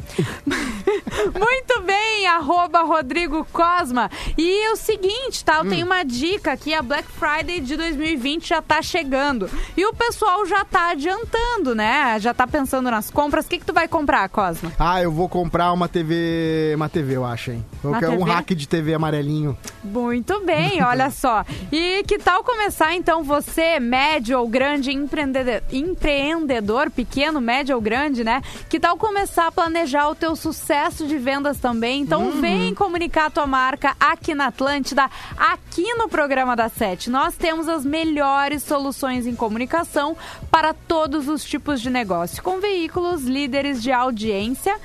[1.37, 4.09] Muito bem, arroba Rodrigo Cosma.
[4.37, 5.57] E o seguinte, tá?
[5.57, 5.69] Eu Hum.
[5.69, 9.49] tenho uma dica aqui, a Black Friday de 2020 já tá chegando.
[9.75, 12.17] E o pessoal já tá adiantando, né?
[12.19, 13.45] Já tá pensando nas compras.
[13.45, 14.71] O que, que tu vai comprar, Cosma?
[14.79, 17.65] Ah, eu vou comprar uma TV, uma TV, eu acho, hein.
[17.83, 18.31] Eu Uma quero um TV?
[18.31, 19.57] hack de TV amarelinho.
[19.83, 21.43] Muito bem, olha só.
[21.71, 28.23] E que tal começar então você, médio ou grande empreendedor, empreendedor, pequeno, médio ou grande,
[28.23, 28.41] né?
[28.69, 30.76] Que tal começar a planejar o teu sucesso
[31.07, 32.01] de vendas também?
[32.01, 37.09] Então vem comunicar a tua marca aqui na Atlântida, aqui no programa da Sete.
[37.09, 40.15] Nós temos as melhores soluções em comunicação
[40.51, 44.77] para todos os tipos de negócio, com veículos líderes de audiência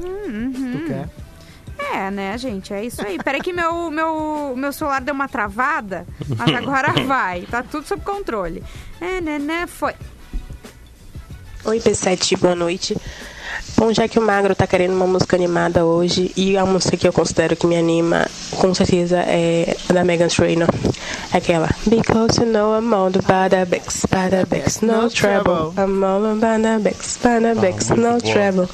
[0.00, 1.23] Tu quer?
[1.78, 2.72] É, né, gente?
[2.72, 3.18] É isso aí.
[3.22, 6.06] Peraí que meu, meu, meu celular deu uma travada,
[6.36, 7.42] mas agora vai.
[7.42, 8.62] Tá tudo sob controle.
[9.00, 9.66] É, né, né?
[9.66, 9.94] Foi.
[11.64, 12.96] Oi, P7, boa noite.
[13.76, 17.08] Bom, já que o Magro tá querendo uma música animada hoje, e a música que
[17.08, 18.26] eu considero que me anima,
[18.58, 20.68] com certeza, é a da Megan Trainor.
[21.32, 21.68] Aquela.
[21.86, 25.74] Because you know I'm all about the the Bex, no trouble.
[25.76, 26.78] I'm all about the
[27.40, 28.68] the Bex, muito no trouble.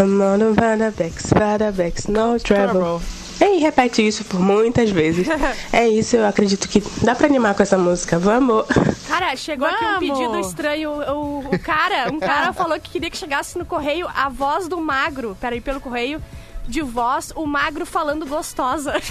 [0.00, 3.02] I'm all about the the Bex, no trouble.
[3.40, 5.26] E repete isso por muitas vezes.
[5.72, 8.18] É isso, eu acredito que dá pra animar com essa música.
[8.18, 8.64] Vamos!
[9.06, 10.18] Cara, chegou aqui um Vamos.
[10.18, 10.90] pedido estranho.
[10.90, 14.80] O, o cara, um cara falou que queria que chegasse no correio a voz do
[14.80, 15.36] magro.
[15.40, 16.20] Peraí, pelo correio.
[16.68, 18.92] De voz, o magro falando gostosa.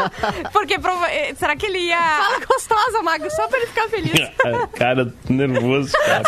[0.52, 1.98] Porque prova- eh, será que ele ia.
[2.00, 4.30] Fala gostosa, magro, só pra ele ficar feliz.
[4.78, 6.22] cara, tô nervoso, cara.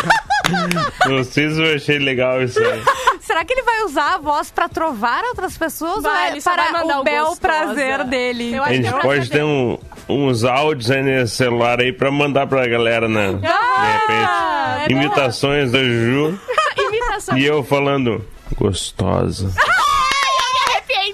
[1.07, 2.83] Não sei se eu achei legal isso aí.
[3.21, 6.41] Será que ele vai usar a voz pra trovar outras pessoas Vai, ou é ele
[6.41, 7.41] só vai para mandar o o bel gostosa.
[7.41, 8.55] prazer dele?
[8.55, 9.77] Eu A gente é pode ter um-
[10.09, 13.33] uns áudios aí nesse celular aí pra mandar pra galera, né?
[13.33, 14.91] De Ah, repente.
[14.91, 16.37] Imitações da Ju
[16.77, 17.37] Imitação.
[17.37, 18.25] e eu falando
[18.57, 19.53] gostosa.
[19.55, 21.13] Ai, eu me arrepiei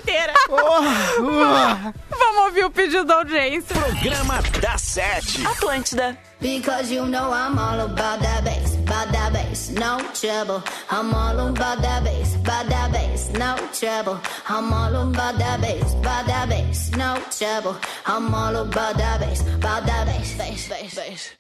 [0.82, 3.76] Vamos ouvir o pedido da audiência.
[3.76, 5.46] Programa da Sete.
[5.46, 6.18] Atlântida.
[6.42, 10.62] Because you know I'm all about that bass, about that bass, no trouble.
[10.92, 14.20] I'm all about that bass, about that bass, no trouble.
[14.48, 17.78] I'm all about that bass, about that bass, no trouble.
[18.06, 21.32] I'm all about that bass, about that bass, bass, bass, bass.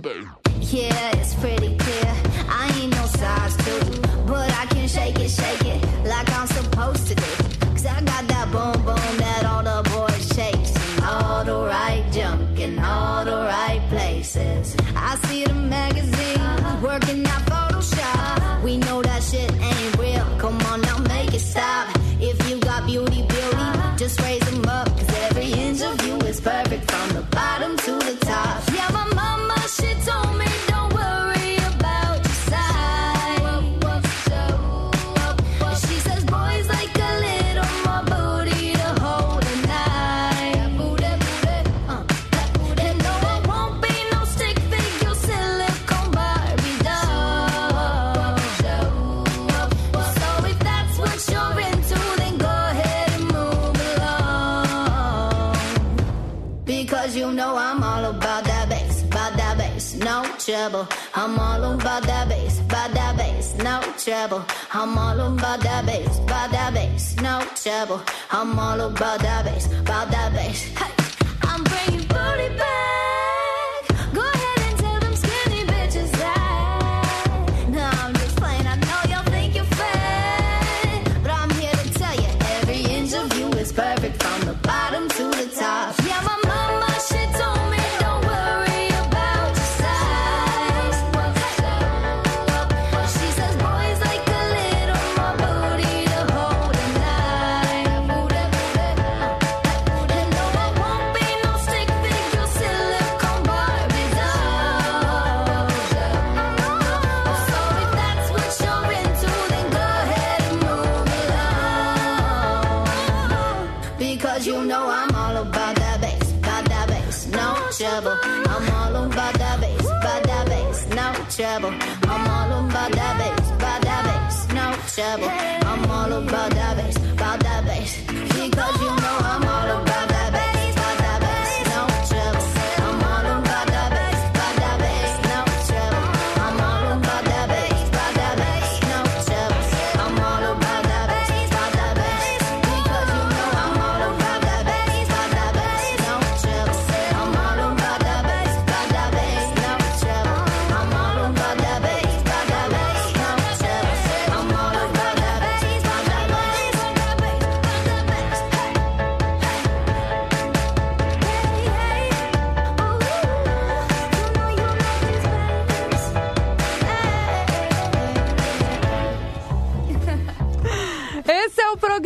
[0.74, 2.13] Yeah, it's pretty clear.
[2.50, 7.08] I ain't no size two, but I can shake it, shake it like I'm supposed
[7.10, 7.75] to do.
[7.88, 10.25] I got that boom boom that all the boys.
[11.08, 14.75] All the right junk in all the right places.
[14.96, 18.63] I see the magazines working out Photoshop.
[18.63, 19.04] We know
[60.46, 60.87] trouble.
[61.15, 64.46] I'm all about that bass, about that bass, no trouble.
[64.71, 68.02] I'm all about that bass, about that bass, no trouble.
[68.29, 70.85] I'm all about that bass, about that bass.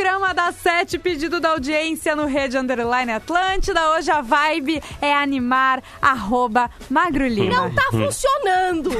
[0.09, 3.91] Programa da Sete, pedido da audiência no Rede Underline Atlântida.
[3.91, 7.55] Hoje a vibe é animar, arroba Magro Lima.
[7.55, 8.89] Não tá funcionando.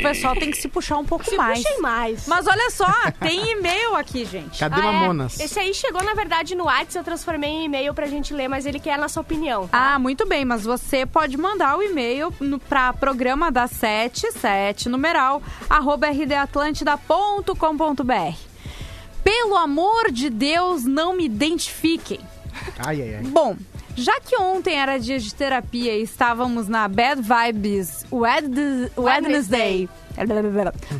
[0.00, 1.62] O pessoal tem que se puxar um pouco Se mais.
[1.62, 2.26] puxem mais.
[2.26, 2.90] Mas olha só,
[3.20, 4.64] tem e-mail aqui, gente.
[4.64, 5.44] Ah, é.
[5.44, 8.64] Esse aí chegou, na verdade, no WhatsApp, eu transformei em e-mail pra gente ler, mas
[8.64, 9.68] ele quer a nossa opinião.
[9.70, 15.42] Ah, muito bem, mas você pode mandar o e-mail no, pra programa da 77, numeral,
[15.68, 18.49] arroba rdatlântida.com.br.
[19.24, 22.20] Pelo amor de Deus, não me identifiquem.
[22.78, 23.22] Ai, ai, ai.
[23.22, 23.56] Bom,
[23.96, 29.88] já que ontem era dia de terapia e estávamos na Bad Vibes Wed- Wednesday,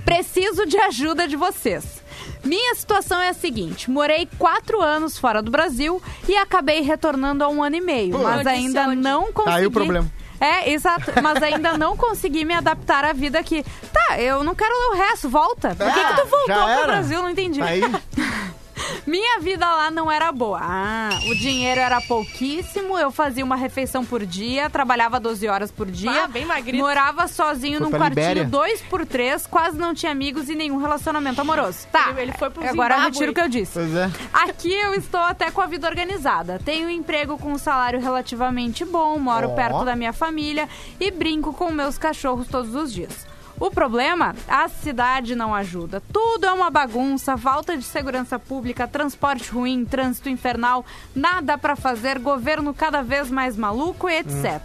[0.05, 2.01] preciso de ajuda de vocês.
[2.45, 7.49] Minha situação é a seguinte: morei quatro anos fora do Brasil e acabei retornando há
[7.49, 8.23] um ano e meio, Pô.
[8.23, 9.45] mas ainda não consegui.
[9.51, 10.11] Tá aí o problema.
[10.41, 13.63] É, exato, mas ainda não consegui me adaptar à vida aqui.
[13.93, 15.75] Tá, eu não quero ler o resto, volta.
[15.75, 16.87] Por que, Ah, que tu voltou já pro.
[16.87, 17.23] Brasil?
[17.23, 17.61] Não entendi.
[17.61, 17.83] Tá aí.
[19.07, 20.59] Minha vida lá não era boa.
[20.63, 25.91] Ah, o dinheiro era pouquíssimo, eu fazia uma refeição por dia, trabalhava 12 horas por
[25.91, 26.25] dia.
[26.25, 26.79] Ah, bem magrito.
[26.79, 28.45] Morava sozinho Foi num quartinho Libéria?
[28.45, 31.87] 2 por 3 quase não tinha amigos e nenhum relacionamento amoroso.
[31.91, 33.13] Tá, Ele- ele foi pro agora eu Zimbábue.
[33.13, 33.73] retiro o que eu disse.
[33.75, 34.11] Pois é.
[34.33, 36.61] Aqui eu estou até com a vida organizada.
[36.65, 39.55] Tenho um emprego com um salário relativamente bom, moro Ó.
[39.55, 40.69] perto da minha família
[40.99, 43.27] e brinco com meus cachorros todos os dias.
[43.61, 44.35] O problema?
[44.49, 46.03] A cidade não ajuda.
[46.11, 50.83] Tudo é uma bagunça, falta de segurança pública, transporte ruim, trânsito infernal,
[51.15, 54.63] nada pra fazer, governo cada vez mais maluco e etc.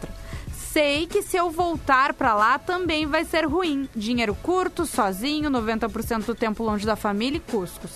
[0.75, 3.87] Sei que se eu voltar pra lá também vai ser ruim.
[3.95, 7.91] Dinheiro curto, sozinho, 90% do tempo longe da família e cuscos.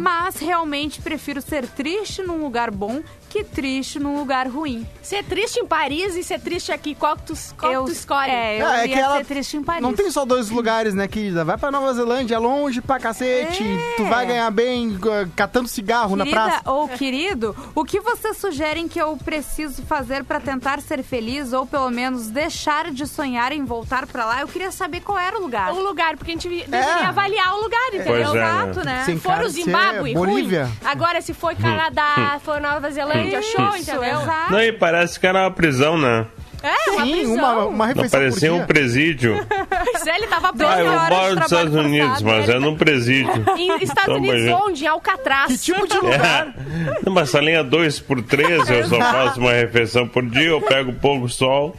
[0.00, 3.02] Mas realmente prefiro ser triste num lugar bom
[3.34, 4.86] que triste num lugar ruim.
[5.02, 7.90] Ser triste em Paris e ser triste aqui, qual que tu, qual que Eu- tu
[7.90, 8.30] escolhe?
[8.30, 9.82] é, eu Ah, ia ser triste em Paris.
[9.82, 11.44] Não tem só dois lugares, né, querida?
[11.44, 13.64] Vai pra Nova Zelândia, é longe pra cacete.
[13.64, 13.96] É.
[13.96, 15.00] Tu vai ganhar bem uh,
[15.34, 16.70] catando cigarro na Querida praça.
[16.70, 21.66] ou querido, o que vocês sugerem que eu preciso fazer pra tentar ser feliz ou
[21.66, 24.40] pelo menos deixar de sonhar em voltar pra lá?
[24.42, 25.72] Eu queria saber qual era o lugar.
[25.72, 28.14] O lugar, porque a gente deveria avaliar o lugar, entendeu?
[28.14, 28.40] É, né?
[28.62, 29.02] Exato, né?
[29.04, 30.66] Sem Se for o Zimbábue, Bolívia.
[30.66, 30.74] ruim.
[30.84, 34.20] Agora, se for Canadá, for Nova Zelândia, show, Isso, entendeu?
[34.20, 34.52] exato.
[34.52, 36.26] Não, e parece que era uma prisão, né?
[36.62, 37.34] É, uma Sim, prisão.
[37.34, 39.46] uma, uma Não refeição por parecia um presídio.
[39.94, 40.72] Pois é, ele tava preso.
[40.72, 43.44] Ah, eu moro nos Estados Unidos, forçado, mas é num presídio.
[43.56, 44.64] Em Estados Então, Unidos, imagina.
[44.64, 44.84] onde?
[44.84, 45.52] Em Alcatraz.
[45.52, 46.48] Que tipo de lugar?
[46.48, 47.00] É.
[47.04, 50.60] Não, mas essa linha 2 por 3 eu só faço uma refeição por dia, eu
[50.62, 51.76] pego pouco sol.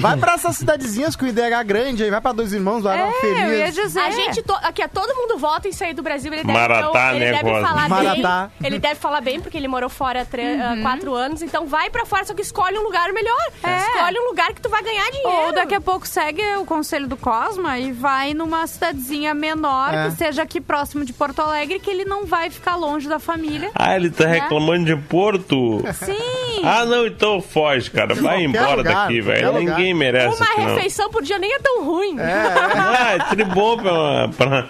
[0.00, 3.38] Vai pra essas cidadezinhas com IDH grande aí, vai pra Dois Irmãos, vai lá feliz.
[3.38, 4.00] É, eu ia dizer.
[4.00, 4.52] A gente, to...
[4.62, 6.32] aqui, todo mundo vota em sair do Brasil.
[6.32, 8.50] Ele deve, Maratá, então, ele né, deve falar Maratá.
[8.58, 8.66] bem.
[8.68, 10.82] Ele deve falar bem, porque ele morou fora há tre- há Uhum.
[10.82, 11.42] quatro anos.
[11.42, 13.38] Então vai pra fora, só que escolhe um lugar melhor.
[13.62, 13.78] É.
[13.78, 15.30] Escolhe um lugar que tu vai ganhar dinheiro.
[15.46, 20.04] Ou daqui a pouco segue o conselho do Cosma e vai numa cidadezinha menor, É.
[20.10, 23.70] que seja aqui próximo de Porto Alegre, que ele não vai ficar longe da família.
[23.74, 24.40] Ah, ele tá Né?
[24.40, 25.82] reclamando de Porto?
[25.94, 26.60] Sim!
[26.64, 28.14] Ah, não, então foge, cara.
[28.14, 29.52] Vai embora lugar, qualquer velho.
[29.52, 30.66] Ninguém merece Uma aqui, não.
[30.74, 32.16] refeição por dia nem é tão ruim.
[32.18, 34.68] É tri bom pra, pra,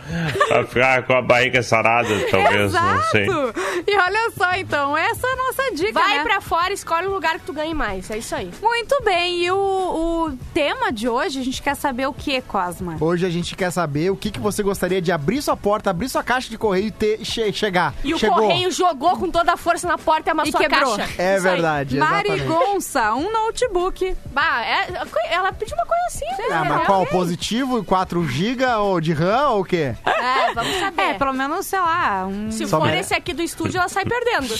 [0.49, 3.25] pra ficar com a barriga sarada, talvez, não sei.
[3.27, 3.55] Exato!
[3.87, 6.23] E olha só, então, essa é a nossa dica, Vai né?
[6.23, 8.11] pra fora, escolhe um lugar que tu ganhe mais.
[8.11, 8.51] É isso aí.
[8.63, 12.97] Muito bem, e o, o tema de hoje, a gente quer saber o que, Cosma?
[13.01, 16.09] Hoje a gente quer saber o que, que você gostaria de abrir sua porta, abrir
[16.09, 17.95] sua caixa de correio e ter, che- chegar.
[18.05, 18.37] E o Chegou.
[18.39, 20.95] correio jogou com toda a força na porta e amassou E quebrou.
[20.95, 21.13] a caixa.
[21.23, 21.53] É Isso aí.
[21.55, 22.47] verdade, Mari exatamente.
[22.67, 24.10] Gonça, um notebook.
[24.33, 24.89] Bah, é-
[25.31, 26.51] ela pediu uma coisa simples.
[26.53, 26.69] Ah, né?
[26.71, 27.07] mas qual?
[27.07, 27.85] Positivo?
[27.85, 29.95] 4 GB ou de RAM ou o quê?
[30.07, 31.03] É, vamos saber.
[31.03, 32.51] É, pelo menos, sei lá, um...
[32.51, 34.55] Se Só for me- esse aqui do estúdio, ela sai perdendo.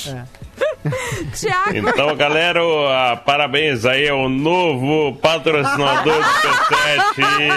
[1.35, 1.77] Tiago.
[1.77, 2.61] Então, galera,
[3.25, 7.51] parabéns aí ao novo patrocinador do P7.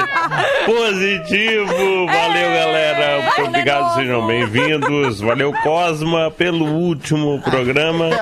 [0.66, 2.06] Positivo!
[2.08, 3.22] Valeu, galera.
[3.24, 5.22] Muito obrigado, sejam bem-vindos.
[5.22, 8.10] Valeu, Cosma, pelo último programa.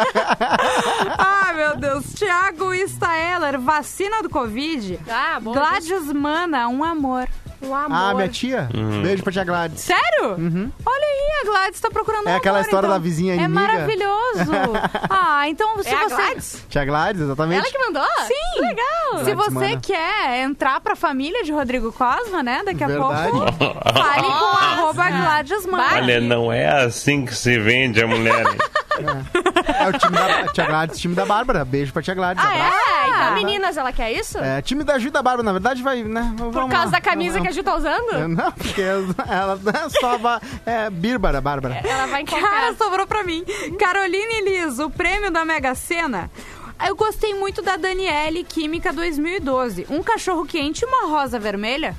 [1.18, 2.14] Ah, meu Deus.
[2.14, 5.00] Tiago Staeller, vacina do Covid.
[5.10, 5.52] Ah, bom.
[5.52, 7.28] Gladys Mana, um amor.
[7.64, 7.88] Amor.
[7.91, 8.70] Ah, minha tia?
[8.74, 9.01] Uhum.
[9.03, 9.82] Beijo pra tia Gladys.
[9.82, 10.32] Sério?
[10.86, 12.97] Olha aí, a Gladys tá procurando É aquela amor, história então.
[12.97, 13.59] da vizinha É inimiga.
[13.62, 14.51] maravilhoso.
[15.09, 16.16] ah, então se É a você...
[16.16, 16.66] Gladys?
[16.70, 17.59] Tia Gladys, exatamente.
[17.62, 18.05] Ela que mandou?
[18.28, 18.34] Sim.
[18.53, 19.26] Que legal.
[19.26, 19.80] Se Gladys você Mana.
[19.82, 22.62] quer entrar pra família de Rodrigo Cosma, né?
[22.66, 23.32] Daqui a Verdade.
[23.32, 25.68] pouco, fale com arroba Gladys.
[25.72, 28.45] Olha, não é assim que se vende a mulher.
[29.80, 31.66] É o time da tia Gladys, time da Bárbara.
[31.66, 32.43] Beijo pra tia Gladys.
[32.43, 32.76] Ah, abraço.
[32.76, 33.07] é?
[33.09, 34.38] Então, meninas, ela quer isso?
[34.38, 36.34] É, time da Ju e da Bárbara, na verdade, vai, né?
[36.38, 38.28] Por causa da camisa que a Ju tá usando?
[38.28, 41.82] Não, porque ela não é só é, Bírbara, Bárbara.
[41.84, 43.43] Ela vai em Cara, sobrou pra mim.
[43.80, 46.30] Caroline Liz, o prêmio da Mega Sena.
[46.86, 49.86] Eu gostei muito da Daniele Química 2012.
[49.89, 51.95] Um cachorro quente e uma rosa vermelha.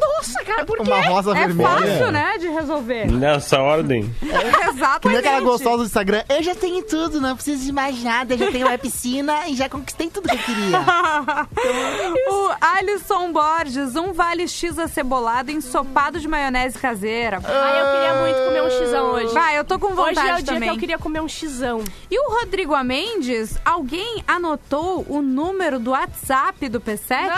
[0.00, 0.90] Nossa, cara, por quê?
[0.90, 1.68] Uma rosa É vermelha.
[1.68, 3.06] fácil, né, de resolver.
[3.10, 4.14] Nessa ordem.
[4.22, 5.00] Exatamente.
[5.00, 6.22] Que nem aquela gostosa do Instagram.
[6.28, 8.36] Eu já tenho tudo, não preciso de mais nada.
[8.36, 10.78] Já tenho uma piscina e já conquistei tudo que eu queria.
[12.30, 17.40] o Alisson Borges, um vale X acebolado ensopado de maionese caseira.
[17.44, 19.34] Ai, eu queria muito comer um xizão hoje.
[19.34, 20.68] Vai, eu tô com vontade Hoje é o dia também.
[20.70, 21.82] que eu queria comer um xizão.
[22.10, 27.30] E o Rodrigo Amendes, alguém anotou o número do WhatsApp do P7?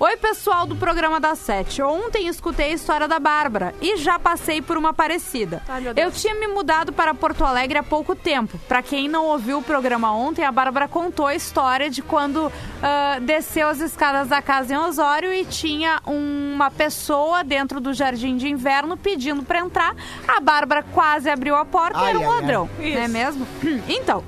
[0.00, 1.82] Oi, pessoal do programa da Sete.
[1.82, 5.60] Ontem escutei a história da Bárbara e já passei por uma parecida.
[5.68, 5.92] Ai.
[5.96, 8.56] Eu tinha me mudado para Porto Alegre há pouco tempo.
[8.68, 13.18] Para quem não ouviu o programa ontem, a Bárbara contou a história de quando ah,
[13.20, 18.46] desceu as escadas da casa em Osório e tinha uma pessoa dentro do jardim de
[18.48, 19.96] inverno pedindo para entrar.
[20.28, 22.40] A Bárbara quase abriu a porta Ai, e era um ai, ai.
[22.40, 22.70] ladrão.
[22.78, 23.44] Não é mesmo?
[23.88, 24.22] Então.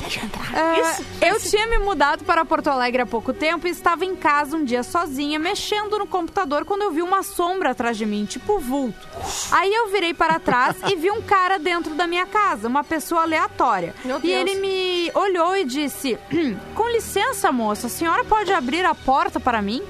[0.00, 0.50] Deixa eu entrar.
[0.54, 4.16] Ah, Isso, eu tinha me mudado para Porto Alegre há pouco tempo e estava em
[4.16, 8.24] casa um dia sozinha, mexendo no computador, quando eu vi uma sombra atrás de mim,
[8.24, 9.08] tipo vulto.
[9.52, 13.22] Aí eu virei para trás e vi um cara dentro da minha casa, uma pessoa
[13.22, 13.94] aleatória.
[14.22, 18.94] E ele me olhou e disse: "Hum, Com licença, moça, a senhora pode abrir a
[18.94, 19.82] porta para mim?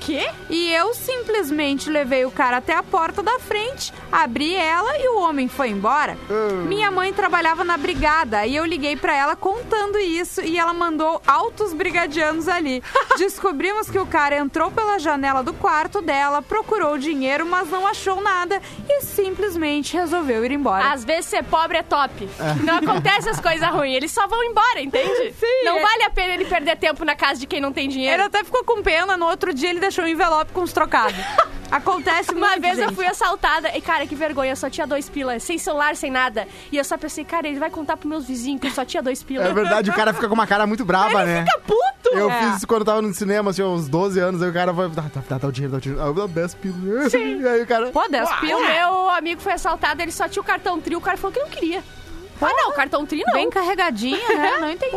[0.00, 0.28] Quê?
[0.48, 5.20] E eu simplesmente levei o cara até a porta da frente, abri ela e o
[5.20, 6.16] homem foi embora.
[6.66, 11.20] Minha mãe trabalhava na brigada e eu liguei pra ela contando isso e ela mandou
[11.26, 12.82] altos brigadianos ali.
[13.18, 18.20] Descobrimos que o cara entrou pela janela do quarto dela, procurou dinheiro, mas não achou
[18.20, 20.92] nada e simplesmente resolveu ir embora.
[20.92, 22.28] Às vezes ser pobre é top.
[22.64, 23.96] Não acontece as coisas ruins.
[23.96, 25.32] Eles só vão embora, entende?
[25.38, 27.84] Sim, Não é- vale a pena ele perder tempo na casa de quem não tem
[27.84, 28.22] Ele dinheiro.
[28.24, 31.16] até ficou com pena, no outro dia ele deixou um envelope com os trocados.
[31.70, 32.96] Acontece Uma muito, vez eu gente.
[32.96, 36.48] fui assaltada e, cara, que vergonha, eu só tinha dois pilas, sem celular, sem nada.
[36.72, 39.00] E eu só pensei, cara, ele vai contar pros meus vizinhos que eu só tinha
[39.00, 39.46] dois pilas.
[39.48, 41.44] É verdade, o cara fica com uma cara muito brava, né?
[41.44, 42.10] Fica puto!
[42.12, 42.40] Eu É.
[42.42, 44.88] fiz isso quando eu tava no cinema, assim, uns 12 anos, aí o cara foi.
[44.88, 46.02] Dá, dá, dá, dá o dinheiro, dá o dinheiro.
[46.02, 47.14] Aí eu dou 10 pilas.
[47.14, 47.86] E aí o cara.
[47.92, 48.60] Pô, 10 O pila.
[48.68, 51.48] meu amigo foi assaltado, ele só tinha o cartão tri, o cara falou que não
[51.48, 51.84] queria.
[52.40, 53.34] Ah, não, cartão tri não.
[53.34, 54.56] Bem carregadinha, né?
[54.60, 54.96] Não entendi.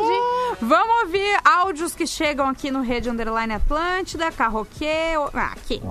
[0.62, 5.14] Vamos ouvir áudios que chegam aqui no Rede Underline Atlântida, Carroquê.
[5.34, 5.82] Ah, aqui.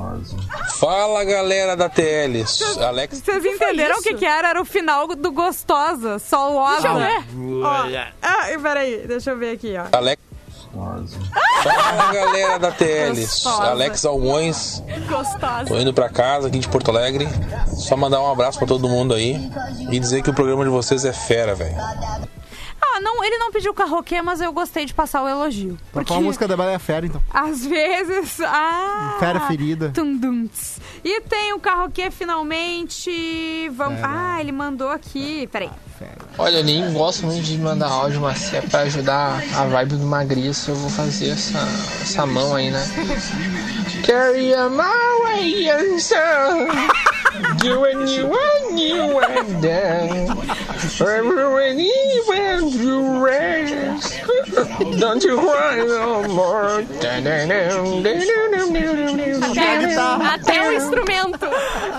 [0.78, 2.44] Fala galera da TL,
[2.86, 3.20] Alex.
[3.20, 4.48] Vocês entenderam o que, que era?
[4.48, 7.06] Era o final do Gostosa, só o Deixa eu Osa.
[7.06, 7.24] ver.
[7.62, 7.84] Ó,
[8.22, 9.96] ah, peraí, deixa eu ver aqui, ó.
[9.96, 10.31] Alex.
[10.72, 13.62] Fala galera da TL, Gostosa.
[13.62, 14.82] Alex Almões.
[15.08, 15.66] Gostosa.
[15.66, 17.28] Tô indo pra casa aqui de Porto Alegre.
[17.68, 19.50] Só mandar um abraço pra todo mundo aí
[19.90, 21.76] e dizer que o programa de vocês é fera, velho.
[22.94, 25.78] Ah, não, ele não pediu carroquê, mas eu gostei de passar o elogio.
[25.92, 26.12] Porque...
[26.12, 27.22] a música da Bela Fera, então.
[27.32, 28.38] Às vezes.
[28.44, 29.16] Ah!
[29.18, 29.90] Fera ferida.
[29.94, 30.78] Tundunts.
[31.04, 33.68] E tem o carroquê finalmente.
[33.70, 34.00] Vamos.
[34.00, 34.10] Fera.
[34.12, 35.46] Ah, ele mandou aqui.
[35.46, 35.70] Peraí.
[36.38, 39.96] Olha, eu nem gosto muito de mandar áudio, mas se é pra ajudar a vibe
[39.96, 41.58] do magriço, eu vou fazer essa,
[42.00, 42.82] essa mão aí, né?
[44.06, 44.82] Carry on my
[45.24, 46.68] way, young son.
[47.64, 50.38] You and you and you and down.
[51.00, 51.72] Everywhere
[52.60, 54.20] you rest.
[54.98, 56.86] Don't you cry no more.
[60.32, 61.46] Até o instrumento.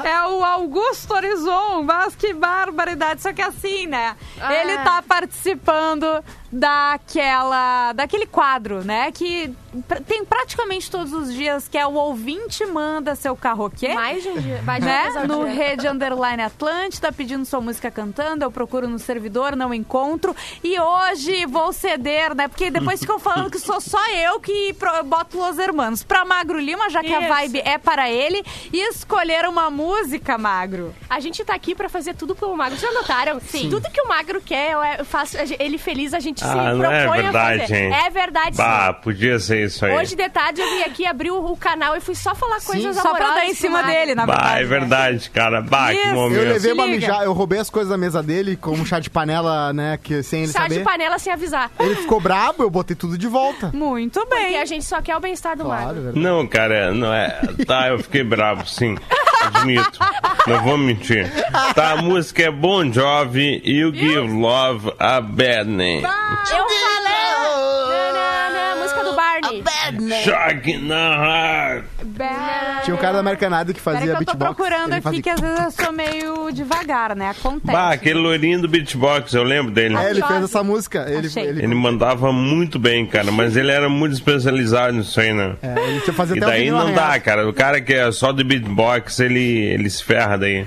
[0.04, 3.22] É o Augusto Horizon, mas que barbaridade.
[3.22, 4.16] Só que assim, né?
[4.39, 4.54] Ah.
[4.54, 6.24] Ele tá participando
[6.54, 7.93] daquela.
[7.93, 9.12] daquele quadro, né?
[9.12, 9.54] Que
[9.88, 13.93] pr- tem praticamente todos os dias, que é o ouvinte manda seu carroquê.
[13.93, 14.62] Mais de um dia.
[14.64, 15.28] Mais de uma né?
[15.28, 15.54] No dia.
[15.54, 18.43] Rede Underline Atlântida, pedindo sua música cantando.
[18.45, 20.36] Eu procuro no servidor, não encontro.
[20.64, 22.47] E hoje vou ceder, né?
[22.47, 24.76] Porque depois ficam falando que sou só eu que
[25.06, 26.04] boto Los Hermanos.
[26.04, 27.30] Pra Magro Lima, já que a Isso.
[27.30, 30.93] vibe é para ele, e escolher uma música, Magro.
[31.10, 32.78] A gente tá aqui pra fazer tudo pelo Magro.
[32.78, 33.39] Vocês já notaram?
[33.39, 33.70] Sim.
[33.70, 36.91] Tudo que o Magro quer, eu eu faço ele feliz, a gente se Ah, não
[36.91, 37.76] é propõe a verdade, fazer.
[37.84, 37.94] hein?
[37.94, 39.02] É verdade, Bah, sim.
[39.04, 39.94] podia ser isso aí.
[39.96, 43.02] Hoje de tarde eu vim aqui, abri o, canal e fui só falar coisas só
[43.02, 43.91] pra amorosas dar em cima Magro.
[43.91, 45.62] dele, na Bah, é verdade, cara.
[45.62, 46.41] Bah, que Eu momento.
[46.44, 49.98] levei uma mijada, eu roubei as coisas da mesa dele, como chá de panela, né,
[50.02, 50.80] que sem ele Chá saber.
[50.80, 51.72] de panela sem avisar.
[51.80, 53.72] Ele ficou brabo, eu botei tudo de volta.
[53.74, 54.41] Muito bem.
[54.44, 56.12] Porque a gente só quer o bem-estar do Magro.
[56.16, 57.39] Não, cara, não é.
[57.66, 58.96] Tá, eu fiquei bravo, sim.
[59.48, 60.00] Admito.
[60.48, 61.32] Não vou mentir.
[61.74, 66.04] Tá, a música é Bon Jovi, You Give Love a Bad Name.
[66.04, 67.14] Eu falei!
[67.89, 70.24] Na, na, na, música do Barney.
[70.24, 71.93] Shock na heart.
[72.84, 74.56] Tinha um cara da American Idol que fazia que eu tô beatbox.
[74.56, 77.30] procurando aqui, fazia- que às vezes eu sou meio devagar, né?
[77.30, 77.72] Acontece.
[77.72, 79.96] Bah, aquele loirinho do beatbox, eu lembro dele.
[79.96, 81.06] É, ele fez essa música.
[81.10, 85.56] Ele, ele, Ele mandava muito bem, cara, mas ele era muito especializado nisso aí, né?
[85.62, 87.48] É, ele tinha fazer E daí não dá, cara.
[87.48, 90.66] O cara que é só do beatbox, ele, ele se ferra daí.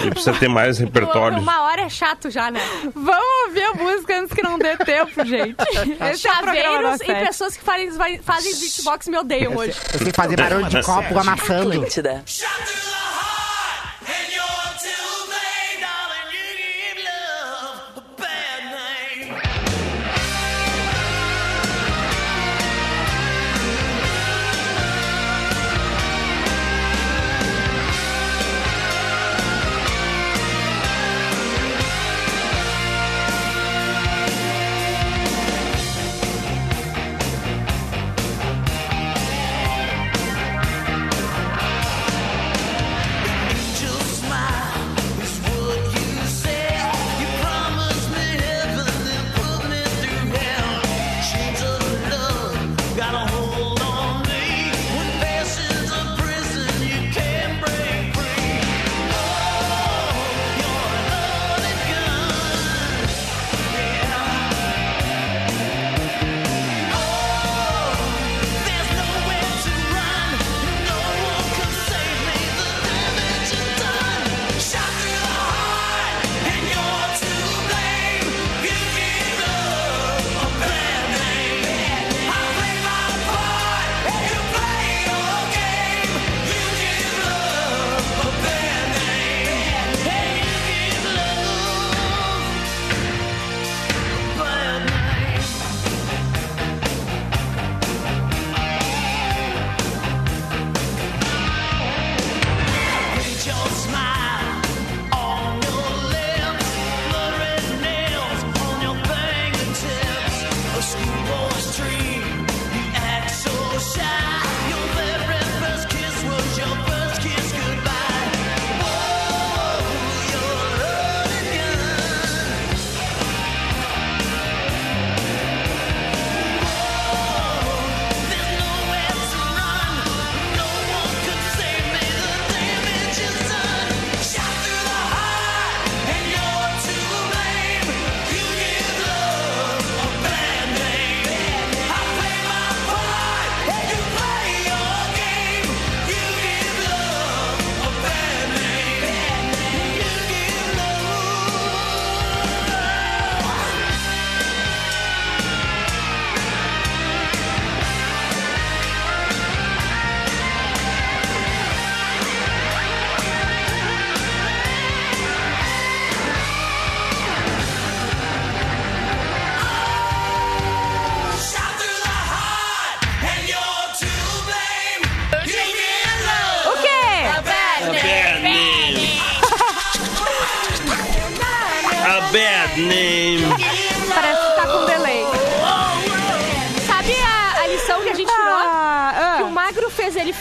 [0.00, 1.38] Ele precisa ter mais repertório.
[1.38, 2.60] Uma hora é chato já, né?
[2.94, 5.56] Vamos ouvir a música antes que não dê tempo, gente.
[5.60, 7.90] Esse é Chaveiros e pessoas que fazem,
[8.22, 9.74] fazem beatbox me odeiam hoje.
[9.92, 11.14] Eu sei fazer barulho de copo
[11.46, 11.84] found them.
[11.90, 13.31] to that.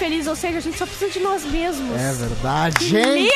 [0.02, 1.96] Feliz, ou seja, a gente só precisa de nós mesmos.
[2.02, 3.20] É verdade, Que gente.
[3.20, 3.32] lindo!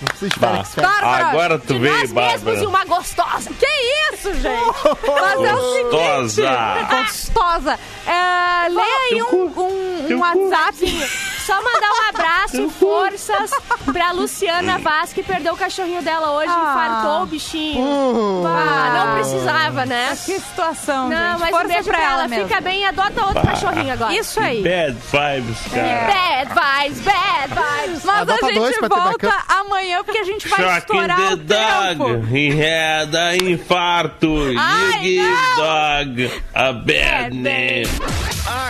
[0.00, 0.92] Não precisa de Bah, Félix Félix.
[1.00, 2.14] Bárbara, Agora tu de veio, nós mesmos
[2.44, 2.62] Bárbara.
[2.62, 3.50] e uma gostosa.
[3.58, 3.66] Que
[4.14, 4.74] isso, gente?
[5.06, 5.90] Mas é o seguinte.
[5.90, 6.86] Gostosa.
[7.02, 7.78] Gostosa.
[8.06, 11.08] É, leia aí um, um, um WhatsApp.
[11.48, 13.50] Só mandar um abraço, forças
[13.90, 16.70] pra Luciana Vaz, que perdeu o cachorrinho dela hoje, Ah.
[16.70, 17.80] infartou o bichinho.
[17.82, 18.44] Uh.
[18.46, 20.10] Ah, não precisava, né?
[20.26, 21.40] Que situação, Não, gente.
[21.40, 22.28] mas Força um beijo pra pra ela ela.
[22.28, 22.48] mesmo.
[22.48, 24.12] Fica bem e adota outro cachorrinho agora.
[24.14, 24.62] Isso aí.
[24.62, 26.06] Bad vibes, cara.
[26.12, 26.48] Bad
[26.84, 28.04] vibes, bad vibes.
[28.04, 32.04] Mas Adota a gente volta amanhã porque a gente vai Shocking estourar the o tempo.
[32.04, 32.36] dog.
[32.38, 34.28] He had a infarto.
[34.58, 35.56] Ai, you give não.
[35.56, 37.88] dog a bad Bad name.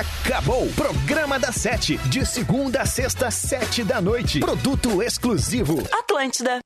[0.01, 0.67] Acabou.
[0.77, 1.97] Programa da Sete.
[2.07, 2.25] De
[2.69, 4.41] segunda a sexta, sete da noite.
[4.41, 5.79] Produto exclusivo.
[5.91, 6.59] Atlântida.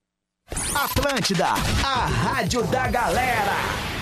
[0.74, 1.46] Atlântida.
[1.84, 4.01] A rádio da galera.